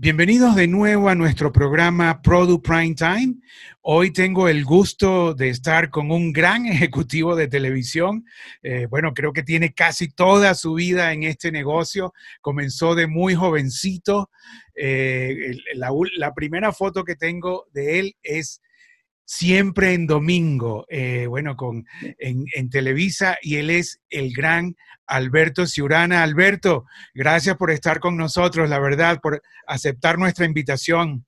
Bienvenidos 0.00 0.54
de 0.54 0.68
nuevo 0.68 1.08
a 1.08 1.16
nuestro 1.16 1.50
programa 1.50 2.22
Product 2.22 2.64
Prime 2.64 2.94
Time. 2.94 3.34
Hoy 3.80 4.12
tengo 4.12 4.48
el 4.48 4.64
gusto 4.64 5.34
de 5.34 5.48
estar 5.48 5.90
con 5.90 6.12
un 6.12 6.32
gran 6.32 6.66
ejecutivo 6.66 7.34
de 7.34 7.48
televisión. 7.48 8.24
Eh, 8.62 8.86
bueno, 8.88 9.12
creo 9.12 9.32
que 9.32 9.42
tiene 9.42 9.74
casi 9.74 10.08
toda 10.08 10.54
su 10.54 10.74
vida 10.74 11.12
en 11.12 11.24
este 11.24 11.50
negocio. 11.50 12.14
Comenzó 12.40 12.94
de 12.94 13.08
muy 13.08 13.34
jovencito. 13.34 14.30
Eh, 14.76 15.56
la, 15.74 15.90
la, 16.16 16.32
primera 16.32 16.72
foto 16.72 17.02
que 17.02 17.16
tengo 17.16 17.66
de 17.72 17.98
él 17.98 18.16
es 18.22 18.62
siempre 19.28 19.92
en 19.92 20.06
domingo, 20.06 20.86
eh, 20.88 21.26
bueno, 21.26 21.54
con, 21.54 21.84
en, 22.00 22.70
Televisa, 22.70 23.36
y 23.42 23.56
él 23.56 23.68
es 23.68 24.00
el 24.08 24.32
gran 24.32 24.74
Alberto 25.06 25.66
Ciurana. 25.66 26.22
Alberto, 26.22 26.86
gracias 27.12 27.54
por 27.58 27.70
estar 27.70 28.00
con 28.00 28.16
nosotros, 28.16 28.70
la 28.70 28.78
verdad, 28.78 29.20
por 29.20 29.42
aceptar 29.66 30.18
nuestra 30.18 30.46
invitación. 30.46 31.26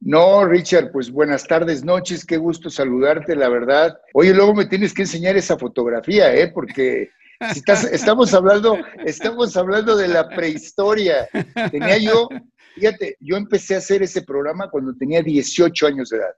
No, 0.00 0.46
Richard, 0.46 0.90
pues 0.90 1.10
buenas 1.10 1.46
tardes, 1.46 1.84
noches, 1.84 2.24
qué 2.24 2.38
gusto 2.38 2.70
saludarte, 2.70 3.36
la 3.36 3.50
verdad. 3.50 3.98
Oye, 4.14 4.32
luego 4.32 4.54
me 4.54 4.64
tienes 4.64 4.94
que 4.94 5.02
enseñar 5.02 5.36
esa 5.36 5.58
fotografía, 5.58 6.34
¿eh? 6.34 6.48
Porque 6.48 7.10
estamos 7.92 8.32
hablando, 8.32 8.78
estamos 9.04 9.54
hablando 9.54 9.98
de 9.98 10.08
la 10.08 10.30
prehistoria. 10.30 11.28
Tenía 11.70 11.98
yo, 11.98 12.30
fíjate, 12.74 13.18
yo 13.20 13.36
empecé 13.36 13.74
a 13.74 13.78
hacer 13.78 14.02
ese 14.02 14.22
programa 14.22 14.70
cuando 14.70 14.94
tenía 14.94 15.20
18 15.20 15.86
años 15.88 16.08
de 16.08 16.16
edad. 16.16 16.34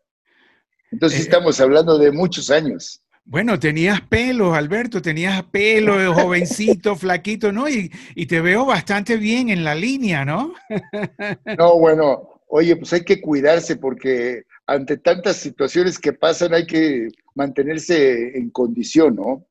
Entonces 0.91 1.21
eh, 1.21 1.23
estamos 1.23 1.61
hablando 1.61 1.99
de 1.99 2.13
muchos 2.13 2.51
años. 2.51 3.03
Bueno, 3.25 3.59
tenías 3.59 4.01
pelo, 4.01 4.55
Alberto, 4.55 5.01
tenías 5.01 5.43
pelo, 5.45 6.15
jovencito, 6.15 6.97
flaquito, 6.97 7.53
¿no? 7.53 7.69
Y, 7.69 7.91
y, 8.15 8.27
te 8.27 8.41
veo 8.41 8.67
bastante 8.67 9.17
bien 9.17 9.51
en 9.51 9.63
la 9.63 9.75
línea, 9.75 10.25
¿no? 10.25 10.55
No, 11.59 11.79
bueno, 11.79 12.41
oye, 12.49 12.77
pues 12.77 12.93
hay 12.93 13.05
que 13.05 13.21
cuidarse 13.21 13.77
porque 13.77 14.45
ante 14.67 14.97
tantas 14.97 15.37
situaciones 15.37 15.99
que 15.99 16.13
pasan 16.13 16.55
hay 16.55 16.67
que 16.67 17.09
mantenerse 17.35 18.37
en 18.37 18.51
condición, 18.51 19.17
¿no? 19.17 19.47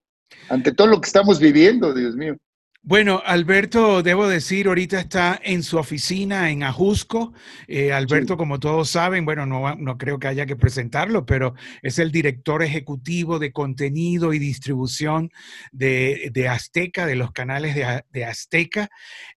Ante 0.49 0.73
todo 0.73 0.87
lo 0.87 0.99
que 0.99 1.07
estamos 1.07 1.39
viviendo, 1.39 1.93
Dios 1.93 2.15
mío. 2.15 2.35
Bueno, 2.89 3.21
Alberto, 3.23 4.01
debo 4.01 4.27
decir, 4.27 4.65
ahorita 4.65 4.99
está 4.99 5.39
en 5.43 5.61
su 5.61 5.77
oficina 5.77 6.49
en 6.49 6.63
Ajusco. 6.63 7.33
Eh, 7.67 7.93
Alberto, 7.93 8.35
como 8.35 8.59
todos 8.59 8.89
saben, 8.89 9.25
bueno, 9.25 9.45
no, 9.45 9.75
no, 9.75 9.95
creo 9.99 10.17
que 10.17 10.27
haya 10.27 10.47
que 10.47 10.55
presentarlo, 10.55 11.23
pero 11.23 11.53
es 11.83 11.99
el 11.99 12.11
director 12.11 12.63
ejecutivo 12.63 13.37
de 13.37 13.51
contenido 13.51 14.33
y 14.33 14.39
distribución 14.39 15.29
de, 15.71 16.31
de 16.33 16.47
Azteca, 16.47 17.05
de 17.05 17.15
los 17.15 17.31
canales 17.31 17.75
de, 17.75 18.03
de 18.09 18.25
Azteca. 18.25 18.89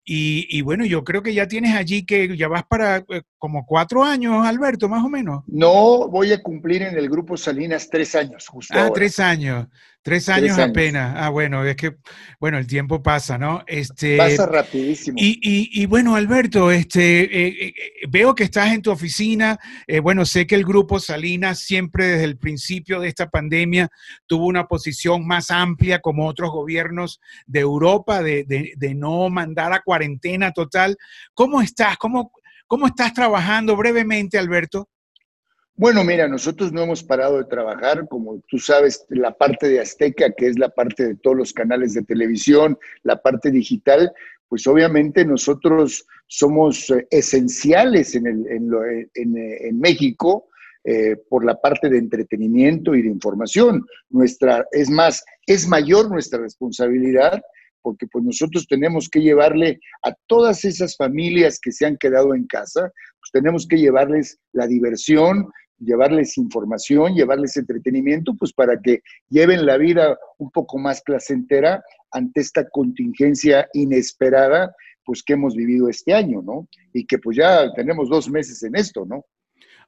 Y, 0.05 0.47
y, 0.49 0.63
bueno, 0.63 0.85
yo 0.85 1.03
creo 1.03 1.25
que 1.25 1.35
ya 1.35 1.49
tienes 1.49 1.75
allí 1.75 2.07
que 2.07 2.37
ya 2.37 2.47
vas 2.47 2.63
para 2.69 2.99
eh, 2.99 3.23
como 3.37 3.67
cuatro 3.67 4.05
años, 4.05 4.47
Alberto, 4.47 4.89
más 4.89 5.05
o 5.05 5.09
menos. 5.09 5.43
No, 5.49 6.09
voy 6.09 6.33
a 6.33 6.41
cumplir 6.41 6.83
en 6.83 6.97
el 6.97 7.11
grupo 7.11 7.37
Salinas 7.37 7.89
tres 7.91 8.15
años, 8.15 8.47
justo. 8.47 8.75
Ah, 8.79 8.91
tres 8.95 9.19
años. 9.19 9.67
Tres 10.03 10.31
años, 10.31 10.59
apenas. 10.59 11.15
Ah, 11.15 11.29
bueno, 11.29 11.63
es 11.63 11.77
que, 11.77 11.97
bueno, 12.41 12.57
el 12.57 12.67
tiempo 12.67 13.03
pasa, 13.03 13.37
¿no? 13.37 13.63
Este, 13.67 14.17
pasa 14.17 14.47
rapidísimo. 14.47 15.19
Y, 15.21 15.39
y, 15.43 15.83
y 15.83 15.85
bueno, 15.85 16.15
Alberto, 16.15 16.71
este, 16.71 17.21
eh, 17.25 17.69
eh, 17.69 17.75
veo 18.09 18.35
que 18.35 18.45
estás 18.45 18.73
en 18.73 18.81
tu 18.81 18.91
oficina. 18.91 19.59
Eh, 19.87 20.01
bueno, 20.01 20.25
sé 20.25 20.47
que 20.47 20.55
el 20.55 20.65
grupo 20.65 21.01
Salinas 21.01 21.59
siempre 21.59 22.07
desde 22.07 22.25
el 22.25 22.39
principio 22.39 22.99
de 22.99 23.09
esta 23.09 23.29
pandemia 23.29 23.91
tuvo 24.27 24.47
una 24.47 24.67
posición 24.67 25.27
más 25.27 25.51
amplia 25.51 26.01
como 26.01 26.27
otros 26.27 26.51
gobiernos 26.51 27.21
de 27.47 27.61
Europa 27.61 28.23
de, 28.23 28.45
de, 28.45 28.73
de 28.77 28.95
no 28.95 29.29
mandar 29.29 29.75
a 29.75 29.83
cuarentena 29.83 30.51
total. 30.53 30.97
¿Cómo 31.35 31.61
estás? 31.61 31.99
¿Cómo, 31.99 32.33
¿Cómo 32.67 32.87
estás 32.87 33.13
trabajando 33.13 33.77
brevemente, 33.77 34.39
Alberto? 34.39 34.89
Bueno, 35.77 36.05
mira, 36.05 36.29
nosotros 36.29 36.73
no 36.73 36.83
hemos 36.83 37.03
parado 37.03 37.39
de 37.39 37.45
trabajar, 37.45 38.07
como 38.09 38.43
tú 38.49 38.59
sabes, 38.59 39.07
la 39.09 39.33
parte 39.33 39.69
de 39.69 39.81
Azteca, 39.81 40.31
que 40.37 40.49
es 40.49 40.59
la 40.59 40.69
parte 40.69 41.07
de 41.07 41.15
todos 41.15 41.37
los 41.37 41.53
canales 41.53 41.95
de 41.95 42.03
televisión, 42.03 42.79
la 43.03 43.23
parte 43.23 43.51
digital, 43.51 44.13
pues 44.49 44.67
obviamente 44.67 45.25
nosotros 45.25 46.05
somos 46.27 46.91
eh, 46.91 47.07
esenciales 47.11 48.15
en, 48.15 48.27
el, 48.27 48.47
en, 49.15 49.37
en, 49.37 49.81
México 49.81 50.49
eh, 50.85 51.17
por 51.29 51.45
la 51.45 51.59
parte 51.61 51.89
de 51.89 51.99
entretenimiento 51.99 52.95
y 52.95 53.03
de 53.03 53.09
información. 53.09 53.87
Nuestra, 54.11 54.67
es 54.73 54.91
más, 54.91 55.25
es 55.47 55.69
mayor 55.69 56.11
nuestra 56.11 56.41
responsabilidad 56.41 57.41
porque 57.83 58.07
pues 58.07 58.25
nosotros 58.25 58.67
tenemos 58.67 59.09
que 59.09 59.21
llevarle 59.21 59.81
a 60.03 60.13
todas 60.27 60.65
esas 60.65 60.97
familias 60.97 61.59
que 61.61 61.73
se 61.73 61.87
han 61.87 61.97
quedado 61.97 62.35
en 62.35 62.47
casa, 62.47 62.93
tenemos 63.31 63.67
que 63.67 63.79
llevarles 63.79 64.39
la 64.53 64.67
diversión, 64.67 65.51
llevarles 65.79 66.37
información, 66.39 67.15
llevarles 67.15 67.57
entretenimiento, 67.57 68.35
pues 68.39 68.53
para 68.53 68.81
que 68.81 69.01
lleven 69.29 69.67
la 69.67 69.77
vida 69.79 70.19
un 70.39 70.51
poco 70.51 70.79
más 70.79 71.03
placentera 71.03 71.83
ante 72.13 72.41
esta 72.41 72.69
contingencia 72.69 73.69
inesperada, 73.73 74.75
pues 75.05 75.23
que 75.23 75.33
hemos 75.33 75.55
vivido 75.55 75.89
este 75.89 76.15
año, 76.15 76.43
¿no? 76.43 76.69
Y 76.93 77.07
que 77.07 77.19
pues 77.19 77.37
ya 77.37 77.73
tenemos 77.75 78.09
dos 78.09 78.31
meses 78.31 78.63
en 78.63 78.77
esto, 78.77 79.05
¿no? 79.07 79.25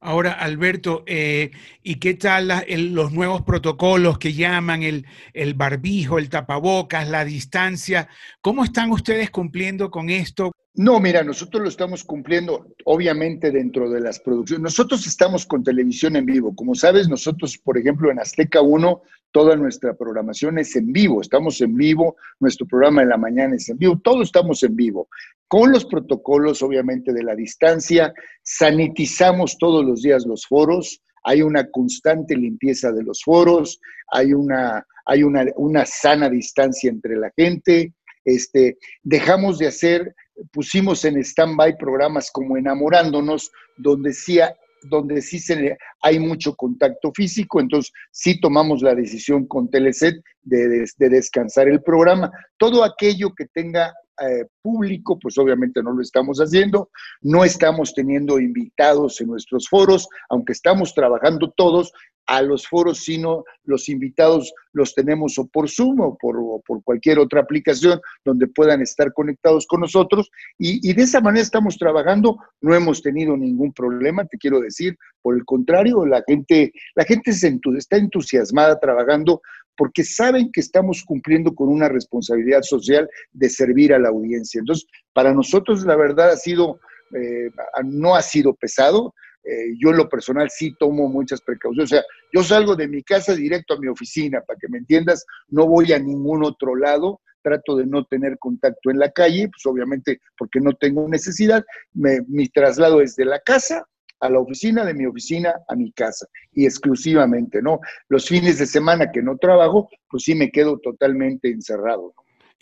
Ahora, 0.04 0.32
Alberto, 0.32 1.04
eh, 1.06 1.52
¿y 1.80 1.96
qué 2.00 2.14
tal 2.14 2.50
los 2.68 3.12
nuevos 3.12 3.42
protocolos 3.42 4.18
que 4.18 4.32
llaman 4.32 4.82
el, 4.82 5.06
el 5.32 5.54
barbijo, 5.54 6.18
el 6.18 6.28
tapabocas, 6.28 7.08
la 7.08 7.24
distancia? 7.24 8.08
¿Cómo 8.40 8.64
están 8.64 8.90
ustedes 8.90 9.30
cumpliendo 9.30 9.92
con 9.92 10.10
esto? 10.10 10.50
No, 10.74 11.00
mira, 11.00 11.22
nosotros 11.22 11.62
lo 11.62 11.68
estamos 11.68 12.02
cumpliendo, 12.02 12.74
obviamente, 12.86 13.50
dentro 13.50 13.90
de 13.90 14.00
las 14.00 14.20
producciones. 14.20 14.62
Nosotros 14.62 15.06
estamos 15.06 15.44
con 15.44 15.62
televisión 15.62 16.16
en 16.16 16.24
vivo. 16.24 16.54
Como 16.56 16.74
sabes, 16.74 17.10
nosotros, 17.10 17.58
por 17.58 17.76
ejemplo, 17.76 18.10
en 18.10 18.18
Azteca 18.18 18.62
1, 18.62 19.02
toda 19.32 19.54
nuestra 19.54 19.92
programación 19.94 20.58
es 20.58 20.74
en 20.74 20.90
vivo. 20.90 21.20
Estamos 21.20 21.60
en 21.60 21.76
vivo, 21.76 22.16
nuestro 22.40 22.66
programa 22.66 23.02
de 23.02 23.08
la 23.08 23.18
mañana 23.18 23.56
es 23.56 23.68
en 23.68 23.76
vivo, 23.76 24.00
todo 24.02 24.22
estamos 24.22 24.62
en 24.62 24.74
vivo. 24.74 25.08
Con 25.46 25.72
los 25.72 25.84
protocolos, 25.84 26.62
obviamente, 26.62 27.12
de 27.12 27.22
la 27.22 27.34
distancia, 27.34 28.14
sanitizamos 28.42 29.58
todos 29.58 29.84
los 29.84 30.00
días 30.00 30.24
los 30.26 30.46
foros, 30.46 31.02
hay 31.24 31.42
una 31.42 31.70
constante 31.70 32.34
limpieza 32.34 32.92
de 32.92 33.02
los 33.02 33.22
foros, 33.22 33.78
hay 34.10 34.32
una, 34.32 34.86
hay 35.04 35.22
una, 35.22 35.44
una 35.56 35.84
sana 35.84 36.30
distancia 36.30 36.88
entre 36.90 37.16
la 37.16 37.30
gente. 37.36 37.92
Este, 38.24 38.78
dejamos 39.02 39.58
de 39.58 39.66
hacer 39.66 40.14
pusimos 40.52 41.04
en 41.04 41.18
stand-by 41.18 41.76
programas 41.76 42.30
como 42.30 42.56
Enamorándonos, 42.56 43.50
donde 43.76 44.12
sí, 44.12 44.38
donde 44.82 45.22
sí 45.22 45.38
se, 45.38 45.76
hay 46.02 46.18
mucho 46.18 46.54
contacto 46.54 47.12
físico, 47.14 47.60
entonces 47.60 47.92
sí 48.10 48.40
tomamos 48.40 48.82
la 48.82 48.94
decisión 48.94 49.46
con 49.46 49.70
Teleset 49.70 50.16
de, 50.42 50.86
de 50.96 51.08
descansar 51.08 51.68
el 51.68 51.82
programa. 51.82 52.30
Todo 52.56 52.84
aquello 52.84 53.32
que 53.34 53.46
tenga 53.46 53.92
eh, 54.20 54.46
público, 54.60 55.18
pues 55.18 55.38
obviamente 55.38 55.82
no 55.82 55.92
lo 55.92 56.02
estamos 56.02 56.38
haciendo, 56.38 56.90
no 57.22 57.44
estamos 57.44 57.94
teniendo 57.94 58.38
invitados 58.38 59.20
en 59.20 59.28
nuestros 59.28 59.68
foros, 59.68 60.08
aunque 60.28 60.52
estamos 60.52 60.94
trabajando 60.94 61.52
todos, 61.56 61.92
a 62.26 62.42
los 62.42 62.66
foros, 62.66 62.98
sino 62.98 63.44
los 63.64 63.88
invitados 63.88 64.52
los 64.72 64.94
tenemos 64.94 65.38
o 65.38 65.46
por 65.46 65.68
Zoom 65.68 66.00
o 66.00 66.16
por, 66.16 66.36
por 66.66 66.82
cualquier 66.84 67.18
otra 67.18 67.40
aplicación 67.40 68.00
donde 68.24 68.46
puedan 68.46 68.80
estar 68.80 69.12
conectados 69.12 69.66
con 69.66 69.80
nosotros. 69.80 70.30
Y, 70.58 70.92
de 70.92 71.02
esa 71.02 71.20
manera 71.20 71.42
estamos 71.42 71.76
trabajando, 71.76 72.38
no 72.60 72.74
hemos 72.74 73.02
tenido 73.02 73.36
ningún 73.36 73.72
problema, 73.72 74.24
te 74.24 74.38
quiero 74.38 74.60
decir, 74.60 74.96
por 75.20 75.36
el 75.36 75.44
contrario, 75.44 76.06
la 76.06 76.22
gente, 76.26 76.72
la 76.94 77.04
gente 77.04 77.30
está 77.30 77.96
entusiasmada 77.96 78.78
trabajando 78.78 79.42
porque 79.76 80.04
saben 80.04 80.50
que 80.52 80.60
estamos 80.60 81.02
cumpliendo 81.04 81.54
con 81.54 81.68
una 81.68 81.88
responsabilidad 81.88 82.62
social 82.62 83.08
de 83.32 83.48
servir 83.48 83.92
a 83.92 83.98
la 83.98 84.08
audiencia. 84.08 84.58
Entonces, 84.60 84.86
para 85.12 85.32
nosotros 85.32 85.84
la 85.84 85.96
verdad 85.96 86.30
ha 86.30 86.36
sido, 86.36 86.80
eh, 87.14 87.50
no 87.84 88.14
ha 88.14 88.22
sido 88.22 88.54
pesado. 88.54 89.14
Eh, 89.44 89.74
yo 89.78 89.90
en 89.90 89.96
lo 89.96 90.08
personal 90.08 90.48
sí 90.50 90.74
tomo 90.78 91.08
muchas 91.08 91.40
precauciones. 91.40 91.92
O 91.92 91.94
sea, 91.96 92.04
yo 92.32 92.42
salgo 92.42 92.76
de 92.76 92.88
mi 92.88 93.02
casa 93.02 93.34
directo 93.34 93.74
a 93.74 93.80
mi 93.80 93.88
oficina, 93.88 94.40
para 94.40 94.58
que 94.58 94.68
me 94.68 94.78
entiendas, 94.78 95.24
no 95.48 95.66
voy 95.66 95.92
a 95.92 95.98
ningún 95.98 96.44
otro 96.44 96.76
lado, 96.76 97.20
trato 97.42 97.76
de 97.76 97.86
no 97.86 98.04
tener 98.04 98.38
contacto 98.38 98.90
en 98.90 99.00
la 99.00 99.10
calle, 99.10 99.48
pues 99.48 99.66
obviamente 99.66 100.20
porque 100.38 100.60
no 100.60 100.72
tengo 100.74 101.08
necesidad. 101.08 101.64
mi 101.92 102.48
traslado 102.48 103.00
es 103.00 103.16
de 103.16 103.24
la 103.24 103.40
casa 103.40 103.84
a 104.22 104.30
la 104.30 104.38
oficina, 104.38 104.84
de 104.84 104.94
mi 104.94 105.04
oficina 105.04 105.52
a 105.68 105.74
mi 105.74 105.92
casa, 105.92 106.26
y 106.52 106.64
exclusivamente, 106.64 107.60
¿no? 107.60 107.80
Los 108.08 108.28
fines 108.28 108.58
de 108.58 108.66
semana 108.66 109.10
que 109.12 109.20
no 109.20 109.36
trabajo, 109.36 109.88
pues 110.08 110.22
sí 110.22 110.34
me 110.34 110.50
quedo 110.50 110.78
totalmente 110.78 111.50
encerrado. 111.50 112.14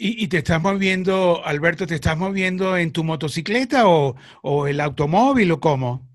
¿Y, 0.02 0.28
te 0.28 0.38
estás 0.38 0.62
moviendo, 0.62 1.44
Alberto, 1.44 1.86
te 1.86 1.96
estás 1.96 2.16
moviendo 2.16 2.74
en 2.78 2.90
tu 2.90 3.04
motocicleta 3.04 3.86
o, 3.86 4.16
o 4.42 4.66
el 4.66 4.80
automóvil 4.80 5.52
o 5.52 5.60
cómo? 5.60 6.09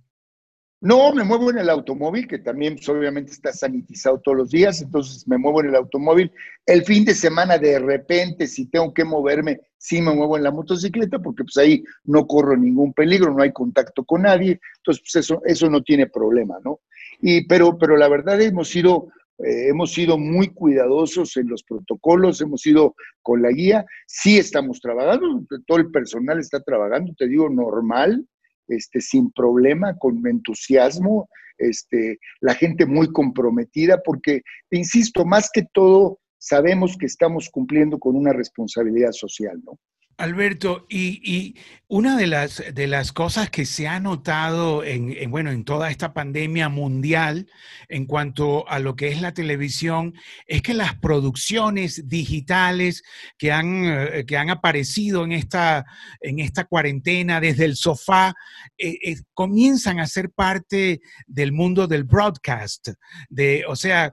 No, 0.85 1.11
me 1.15 1.23
muevo 1.23 1.49
en 1.49 1.57
el 1.57 1.71
automóvil, 1.71 2.27
que 2.27 2.37
también 2.37 2.75
pues, 2.75 2.87
obviamente 2.89 3.31
está 3.31 3.51
sanitizado 3.51 4.19
todos 4.19 4.37
los 4.37 4.51
días, 4.51 4.83
entonces 4.83 5.27
me 5.27 5.35
muevo 5.35 5.61
en 5.61 5.69
el 5.69 5.75
automóvil. 5.75 6.31
El 6.63 6.83
fin 6.83 7.03
de 7.03 7.15
semana, 7.15 7.57
de 7.57 7.79
repente, 7.79 8.45
si 8.45 8.67
tengo 8.67 8.93
que 8.93 9.03
moverme, 9.03 9.61
sí 9.79 9.99
me 9.99 10.13
muevo 10.13 10.37
en 10.37 10.43
la 10.43 10.51
motocicleta, 10.51 11.17
porque 11.17 11.43
pues 11.43 11.57
ahí 11.57 11.83
no 12.03 12.27
corro 12.27 12.55
ningún 12.55 12.93
peligro, 12.93 13.33
no 13.33 13.41
hay 13.41 13.51
contacto 13.51 14.05
con 14.05 14.21
nadie, 14.21 14.59
entonces 14.77 15.01
pues 15.01 15.15
eso, 15.25 15.41
eso 15.43 15.71
no 15.71 15.81
tiene 15.81 16.05
problema, 16.05 16.59
¿no? 16.63 16.81
Y, 17.19 17.47
pero, 17.47 17.79
pero 17.79 17.97
la 17.97 18.07
verdad 18.07 18.39
hemos 18.39 18.69
sido, 18.69 19.07
eh, 19.39 19.69
hemos 19.69 19.91
sido 19.91 20.19
muy 20.19 20.49
cuidadosos 20.49 21.35
en 21.37 21.47
los 21.47 21.63
protocolos, 21.63 22.41
hemos 22.41 22.63
ido 22.67 22.93
con 23.23 23.41
la 23.41 23.49
guía, 23.49 23.87
sí 24.05 24.37
estamos 24.37 24.79
trabajando, 24.81 25.47
todo 25.65 25.79
el 25.79 25.89
personal 25.89 26.37
está 26.39 26.59
trabajando, 26.59 27.11
te 27.17 27.27
digo, 27.27 27.49
normal, 27.49 28.23
este, 28.67 29.01
sin 29.01 29.31
problema, 29.31 29.97
con 29.97 30.25
entusiasmo, 30.27 31.29
este, 31.57 32.19
la 32.41 32.53
gente 32.55 32.85
muy 32.85 33.11
comprometida, 33.11 34.01
porque, 34.03 34.41
insisto, 34.71 35.25
más 35.25 35.49
que 35.53 35.63
todo, 35.73 36.19
sabemos 36.37 36.97
que 36.97 37.05
estamos 37.05 37.49
cumpliendo 37.49 37.97
con 37.97 38.15
una 38.15 38.33
responsabilidad 38.33 39.11
social, 39.11 39.61
¿no? 39.63 39.79
Alberto, 40.17 40.85
y, 40.89 41.55
una 41.87 42.17
de 42.17 42.25
las, 42.25 42.63
de 42.73 42.87
las 42.87 43.11
cosas 43.11 43.51
que 43.51 43.65
se 43.65 43.87
ha 43.87 43.99
notado 43.99 44.83
en, 44.83 45.29
bueno, 45.29 45.51
en 45.51 45.63
toda 45.63 45.91
esta 45.91 46.13
pandemia 46.13 46.67
mundial 46.67 47.47
en 47.89 48.05
cuanto 48.05 48.67
a 48.67 48.79
lo 48.79 48.95
que 48.95 49.09
es 49.09 49.21
la 49.21 49.33
televisión 49.33 50.15
es 50.47 50.63
que 50.63 50.73
las 50.73 50.95
producciones 50.95 52.07
digitales 52.07 53.03
que 53.37 53.51
han, 53.51 53.85
eh, 53.85 54.25
que 54.25 54.35
han 54.35 54.49
aparecido 54.49 55.25
en 55.25 55.33
esta, 55.33 55.85
en 56.21 56.39
esta 56.39 56.63
cuarentena 56.63 57.39
desde 57.39 57.65
el 57.65 57.75
sofá 57.75 58.33
eh, 58.77 58.97
eh, 59.03 59.17
comienzan 59.33 59.99
a 59.99 60.07
ser 60.07 60.31
parte 60.31 61.01
del 61.27 61.51
mundo 61.51 61.87
del 61.87 62.03
broadcast. 62.03 62.89
De, 63.29 63.63
o 63.67 63.75
sea, 63.75 64.11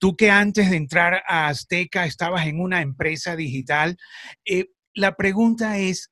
tú 0.00 0.16
que 0.16 0.30
antes 0.30 0.68
de 0.70 0.76
entrar 0.76 1.22
a 1.28 1.48
Azteca 1.48 2.06
estabas 2.06 2.46
en 2.46 2.60
una 2.60 2.80
empresa 2.80 3.36
digital, 3.36 3.96
la 4.94 5.16
pregunta 5.16 5.78
es, 5.78 6.10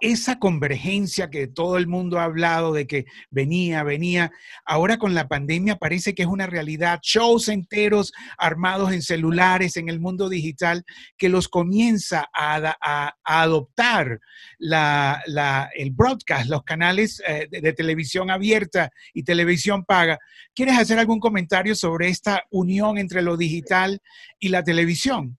esa 0.00 0.38
convergencia 0.38 1.30
que 1.30 1.46
todo 1.46 1.78
el 1.78 1.86
mundo 1.86 2.18
ha 2.18 2.24
hablado 2.24 2.72
de 2.72 2.86
que 2.86 3.06
venía, 3.30 3.82
venía, 3.84 4.32
ahora 4.66 4.98
con 4.98 5.14
la 5.14 5.28
pandemia 5.28 5.76
parece 5.76 6.14
que 6.14 6.22
es 6.22 6.28
una 6.28 6.46
realidad, 6.46 6.98
shows 7.02 7.48
enteros 7.48 8.12
armados 8.36 8.92
en 8.92 9.02
celulares, 9.02 9.76
en 9.76 9.88
el 9.88 10.00
mundo 10.00 10.28
digital, 10.28 10.84
que 11.16 11.28
los 11.28 11.48
comienza 11.48 12.28
a, 12.34 13.14
adoptar 13.24 14.20
el 14.58 15.90
broadcast, 15.92 16.50
los 16.50 16.64
canales 16.64 17.22
eh, 17.26 17.48
de, 17.50 17.60
de 17.60 17.72
televisión 17.72 18.30
abierta 18.30 18.90
y 19.14 19.22
televisión 19.22 19.84
paga. 19.84 20.18
¿Quieres 20.54 20.78
hacer 20.78 20.98
algún 20.98 21.20
comentario 21.20 21.74
sobre 21.74 22.08
esta 22.08 22.44
unión 22.50 22.98
entre 22.98 23.22
lo 23.22 23.36
digital 23.36 24.02
y 24.38 24.48
la 24.48 24.62
televisión? 24.62 25.38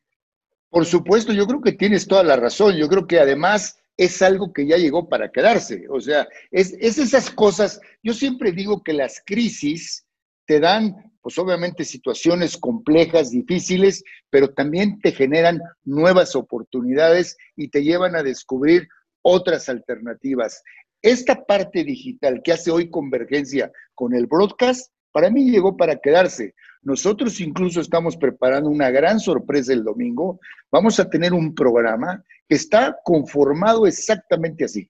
Por 0.75 0.85
supuesto, 0.85 1.31
yo 1.31 1.47
creo 1.47 1.61
que 1.61 1.71
tienes 1.71 2.05
toda 2.05 2.21
la 2.21 2.35
razón. 2.35 2.75
Yo 2.75 2.89
creo 2.89 3.07
que 3.07 3.17
además 3.17 3.79
es 3.95 4.21
algo 4.21 4.51
que 4.51 4.67
ya 4.67 4.75
llegó 4.75 5.07
para 5.07 5.31
quedarse. 5.31 5.85
O 5.89 6.01
sea, 6.01 6.27
es, 6.51 6.73
esas 6.73 7.29
cosas. 7.29 7.79
Yo 8.03 8.13
siempre 8.13 8.51
digo 8.51 8.83
que 8.83 8.91
las 8.91 9.23
crisis 9.25 10.05
te 10.45 10.59
dan, 10.59 11.13
pues 11.21 11.37
obviamente, 11.37 11.85
situaciones 11.85 12.57
complejas, 12.57 13.31
difíciles, 13.31 14.03
pero 14.29 14.49
también 14.49 14.99
te 14.99 15.13
generan 15.13 15.61
nuevas 15.85 16.35
oportunidades 16.35 17.37
y 17.55 17.69
te 17.69 17.81
llevan 17.81 18.17
a 18.17 18.23
descubrir 18.23 18.89
otras 19.21 19.69
alternativas. 19.69 20.61
Esta 21.01 21.45
parte 21.45 21.85
digital 21.85 22.41
que 22.43 22.51
hace 22.51 22.69
hoy 22.69 22.89
convergencia 22.89 23.71
con 23.93 24.13
el 24.13 24.27
broadcast, 24.27 24.91
para 25.13 25.29
mí 25.29 25.49
llegó 25.49 25.77
para 25.77 25.95
quedarse. 25.95 26.53
Nosotros 26.85 27.41
incluso 27.41 27.81
estamos 27.81 28.15
preparando 28.15 28.69
una 28.69 28.91
gran 28.91 29.19
sorpresa 29.19 29.73
el 29.73 29.83
domingo. 29.83 30.39
Vamos 30.71 30.99
a 30.99 31.09
tener 31.09 31.33
un 31.33 31.55
programa 31.55 32.23
que 32.47 32.53
está 32.53 32.95
conformado 33.03 33.87
exactamente 33.87 34.65
así. 34.65 34.87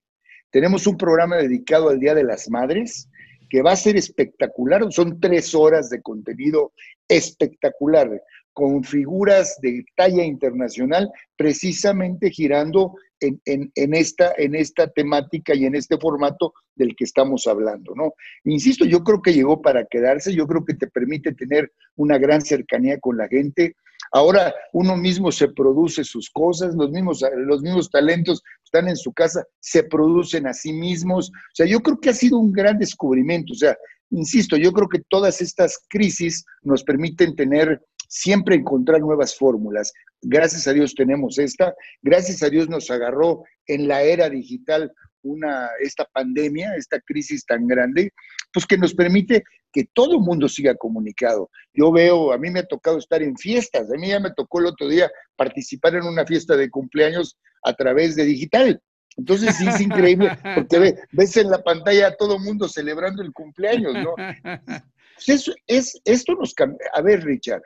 Tenemos 0.50 0.86
un 0.86 0.98
programa 0.98 1.36
dedicado 1.36 1.88
al 1.88 1.98
Día 1.98 2.14
de 2.14 2.22
las 2.22 2.50
Madres 2.50 3.08
que 3.48 3.62
va 3.62 3.72
a 3.72 3.76
ser 3.76 3.96
espectacular. 3.96 4.84
Son 4.92 5.18
tres 5.18 5.54
horas 5.54 5.88
de 5.88 6.02
contenido 6.02 6.74
espectacular 7.08 8.22
con 8.56 8.82
figuras 8.84 9.58
de 9.60 9.84
talla 9.96 10.24
internacional, 10.24 11.10
precisamente 11.36 12.30
girando 12.30 12.94
en, 13.20 13.94
esta, 13.94 14.32
en 14.38 14.54
esta 14.54 14.88
temática 14.88 15.54
y 15.54 15.66
en 15.66 15.74
este 15.74 15.98
formato 15.98 16.54
del 16.74 16.96
que 16.96 17.04
estamos 17.04 17.46
hablando, 17.46 17.94
¿no? 17.94 18.14
Insisto, 18.44 18.86
yo 18.86 19.04
creo 19.04 19.20
que 19.20 19.34
llegó 19.34 19.60
para 19.60 19.84
quedarse, 19.84 20.34
yo 20.34 20.46
creo 20.46 20.64
que 20.64 20.72
te 20.72 20.86
permite 20.86 21.34
tener 21.34 21.70
una 21.96 22.16
gran 22.16 22.40
cercanía 22.40 22.98
con 22.98 23.18
la 23.18 23.28
gente. 23.28 23.76
Ahora 24.10 24.54
uno 24.72 24.96
mismo 24.96 25.30
se 25.30 25.48
produce 25.48 26.02
sus 26.02 26.30
cosas, 26.30 26.74
los 26.74 26.90
mismos, 26.90 27.22
los 27.36 27.60
mismos 27.60 27.90
talentos 27.90 28.42
están 28.64 28.88
en 28.88 28.96
su 28.96 29.12
casa, 29.12 29.44
se 29.60 29.82
producen 29.82 30.46
a 30.46 30.54
sí 30.54 30.72
mismos. 30.72 31.28
O 31.28 31.52
sea, 31.52 31.66
yo 31.66 31.80
creo 31.80 32.00
que 32.00 32.08
ha 32.08 32.14
sido 32.14 32.38
un 32.38 32.52
gran 32.52 32.78
descubrimiento. 32.78 33.52
O 33.52 33.56
sea, 33.56 33.76
insisto, 34.12 34.56
yo 34.56 34.72
creo 34.72 34.88
que 34.88 35.02
todas 35.10 35.42
estas 35.42 35.78
crisis 35.90 36.42
nos 36.62 36.82
permiten 36.84 37.36
tener 37.36 37.82
siempre 38.08 38.56
encontrar 38.56 39.00
nuevas 39.00 39.36
fórmulas. 39.36 39.92
Gracias 40.22 40.66
a 40.66 40.72
Dios 40.72 40.94
tenemos 40.94 41.38
esta, 41.38 41.74
gracias 42.02 42.42
a 42.42 42.50
Dios 42.50 42.68
nos 42.68 42.90
agarró 42.90 43.44
en 43.66 43.88
la 43.88 44.02
era 44.02 44.28
digital 44.28 44.92
una, 45.22 45.68
esta 45.80 46.04
pandemia, 46.12 46.74
esta 46.76 47.00
crisis 47.00 47.44
tan 47.44 47.66
grande, 47.66 48.12
pues 48.52 48.66
que 48.66 48.78
nos 48.78 48.94
permite 48.94 49.42
que 49.72 49.84
todo 49.92 50.14
el 50.14 50.20
mundo 50.20 50.48
siga 50.48 50.74
comunicado. 50.76 51.50
Yo 51.74 51.92
veo, 51.92 52.32
a 52.32 52.38
mí 52.38 52.50
me 52.50 52.60
ha 52.60 52.66
tocado 52.66 52.98
estar 52.98 53.22
en 53.22 53.36
fiestas, 53.36 53.92
a 53.92 53.98
mí 53.98 54.08
ya 54.08 54.20
me 54.20 54.32
tocó 54.32 54.60
el 54.60 54.66
otro 54.66 54.88
día 54.88 55.10
participar 55.36 55.96
en 55.96 56.04
una 56.04 56.24
fiesta 56.24 56.56
de 56.56 56.70
cumpleaños 56.70 57.36
a 57.64 57.74
través 57.74 58.16
de 58.16 58.24
digital. 58.24 58.80
Entonces 59.16 59.56
sí 59.56 59.66
es 59.66 59.80
increíble, 59.80 60.30
porque 60.54 60.94
ves 61.12 61.36
en 61.36 61.50
la 61.50 61.62
pantalla 61.62 62.08
a 62.08 62.16
todo 62.16 62.36
el 62.36 62.42
mundo 62.42 62.68
celebrando 62.68 63.22
el 63.22 63.32
cumpleaños, 63.32 63.94
¿no? 63.94 64.14
Pues 65.24 65.50
es, 65.66 65.98
esto 66.04 66.34
nos 66.34 66.52
cambia. 66.52 66.78
A 66.92 67.00
ver, 67.00 67.24
Richard, 67.24 67.62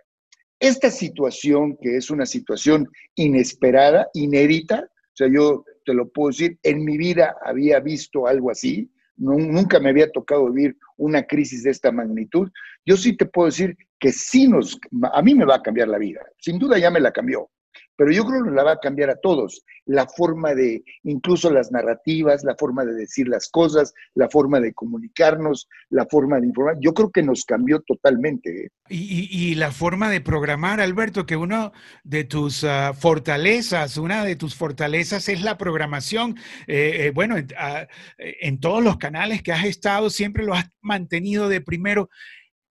esta 0.61 0.91
situación, 0.91 1.77
que 1.81 1.97
es 1.97 2.11
una 2.11 2.27
situación 2.27 2.89
inesperada, 3.17 4.09
inédita, 4.15 4.85
o 4.85 5.17
sea, 5.17 5.29
yo 5.33 5.65
te 5.85 5.95
lo 5.95 6.09
puedo 6.11 6.29
decir, 6.29 6.59
en 6.62 6.85
mi 6.85 6.97
vida 6.97 7.35
había 7.45 7.81
visto 7.81 8.27
algo 8.27 8.51
así, 8.51 8.91
nunca 9.17 9.81
me 9.81 9.91
había 9.91 10.11
tocado 10.11 10.51
vivir 10.51 10.77
una 10.97 11.23
crisis 11.25 11.65
de 11.65 11.71
esta 11.71 11.91
magnitud. 11.93 12.49
Yo 12.87 12.97
sí 12.97 13.17
te 13.17 13.27
puedo 13.27 13.47
decir 13.47 13.77
que 13.99 14.12
sí 14.12 14.49
nos, 14.49 14.79
a 15.12 15.21
mí 15.23 15.35
me 15.35 15.45
va 15.45 15.57
a 15.57 15.62
cambiar 15.62 15.89
la 15.89 15.99
vida, 15.99 16.21
sin 16.39 16.59
duda 16.59 16.79
ya 16.79 16.91
me 16.91 17.01
la 17.01 17.13
cambió 17.13 17.51
pero 18.00 18.12
yo 18.12 18.25
creo 18.25 18.43
que 18.44 18.50
la 18.50 18.64
va 18.64 18.73
a 18.73 18.81
cambiar 18.81 19.11
a 19.11 19.17
todos. 19.17 19.62
La 19.85 20.06
forma 20.06 20.55
de, 20.55 20.82
incluso 21.02 21.50
las 21.50 21.70
narrativas, 21.70 22.43
la 22.44 22.56
forma 22.58 22.82
de 22.87 22.94
decir 22.94 23.29
las 23.29 23.50
cosas, 23.50 23.93
la 24.14 24.31
forma 24.31 24.58
de 24.58 24.73
comunicarnos, 24.73 25.69
la 25.91 26.06
forma 26.06 26.41
de 26.41 26.47
informar, 26.47 26.79
yo 26.81 26.94
creo 26.94 27.10
que 27.10 27.22
nos 27.22 27.44
cambió 27.44 27.82
totalmente. 27.82 28.65
¿eh? 28.65 28.70
Y, 28.89 29.55
la 29.56 29.70
forma 29.70 30.08
de 30.08 30.22
programar, 30.22 30.81
Alberto, 30.81 31.27
que 31.27 31.36
una 31.36 31.72
de 32.03 32.25
tus 32.25 32.65
ah, 32.65 32.94
fortalezas, 32.94 33.98
una 33.98 34.25
de 34.25 34.34
tus 34.34 34.55
fortalezas 34.55 35.29
es 35.29 35.43
la 35.43 35.58
programación. 35.58 36.39
Eh, 36.69 37.08
eh, 37.08 37.10
bueno, 37.15 37.36
ah, 37.58 37.86
en 38.17 38.60
todos 38.60 38.82
los 38.82 38.96
canales 38.96 39.43
que 39.43 39.53
has 39.53 39.67
estado, 39.67 40.08
siempre 40.08 40.46
lo 40.46 40.55
has 40.55 40.70
mantenido 40.81 41.51
de 41.51 41.60
primero. 41.60 42.08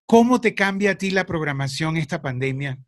¿Cómo 0.08 0.42
te 0.42 0.56
cambia 0.56 0.90
a 0.90 0.96
ti 0.96 1.12
la 1.12 1.28
programación 1.28 1.98
esta 1.98 2.20
pandemia? 2.20 2.80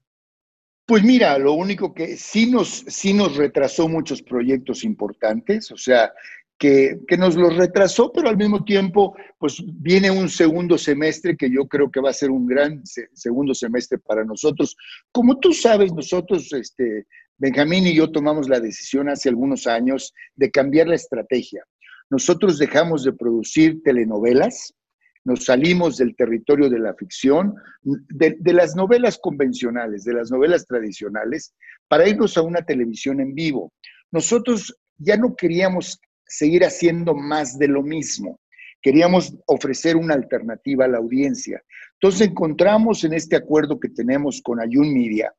Pues 0.85 1.03
mira, 1.03 1.37
lo 1.37 1.53
único 1.53 1.93
que 1.93 2.17
sí 2.17 2.49
nos, 2.49 2.83
sí 2.87 3.13
nos 3.13 3.35
retrasó 3.37 3.87
muchos 3.87 4.21
proyectos 4.21 4.83
importantes, 4.83 5.71
o 5.71 5.77
sea, 5.77 6.11
que, 6.57 6.99
que, 7.07 7.17
nos 7.17 7.35
los 7.35 7.55
retrasó, 7.55 8.11
pero 8.11 8.29
al 8.29 8.37
mismo 8.37 8.63
tiempo, 8.63 9.15
pues 9.39 9.63
viene 9.65 10.11
un 10.11 10.29
segundo 10.29 10.77
semestre 10.77 11.35
que 11.35 11.49
yo 11.49 11.67
creo 11.67 11.89
que 11.89 12.01
va 12.01 12.11
a 12.11 12.13
ser 12.13 12.29
un 12.29 12.45
gran 12.45 12.83
segundo 12.85 13.55
semestre 13.55 13.97
para 13.97 14.23
nosotros. 14.23 14.75
Como 15.11 15.39
tú 15.39 15.53
sabes, 15.53 15.91
nosotros, 15.91 16.53
este, 16.53 17.07
Benjamín 17.41 17.87
y 17.87 17.95
yo 17.95 18.11
tomamos 18.11 18.47
la 18.47 18.59
decisión 18.59 19.09
hace 19.09 19.27
algunos 19.27 19.65
años 19.65 20.13
de 20.35 20.51
cambiar 20.51 20.87
la 20.87 20.95
estrategia. 20.95 21.63
Nosotros 22.11 22.59
dejamos 22.59 23.03
de 23.03 23.13
producir 23.13 23.81
telenovelas, 23.81 24.75
nos 25.23 25.45
salimos 25.45 25.97
del 25.97 26.15
territorio 26.15 26.69
de 26.69 26.79
la 26.79 26.93
ficción, 26.95 27.55
de, 27.83 28.53
las 28.53 28.75
novelas 28.75 29.19
convencionales, 29.19 30.03
de 30.03 30.13
las 30.13 30.31
novelas 30.31 30.65
tradicionales, 30.65 31.53
para 31.87 32.07
irnos 32.07 32.37
a 32.37 32.41
una 32.41 32.63
televisión 32.63 33.19
en 33.19 33.35
vivo. 33.35 33.71
Nosotros 34.11 34.75
ya 34.97 35.17
no 35.17 35.35
queríamos 35.35 35.99
seguir 36.25 36.63
haciendo 36.63 37.13
más 37.13 37.59
de 37.59 37.67
lo 37.67 37.83
mismo, 37.83 38.39
queríamos 38.81 39.35
ofrecer 39.45 39.95
una 39.95 40.15
alternativa 40.15 40.85
a 40.85 40.87
la 40.87 40.97
audiencia. 40.97 41.61
Entonces 41.93 42.29
encontramos 42.29 43.03
en 43.03 43.13
este 43.13 43.35
acuerdo 43.35 43.79
que 43.79 43.89
tenemos 43.89 44.41
con 44.41 44.59
Ayun 44.59 44.93
Media 44.93 45.33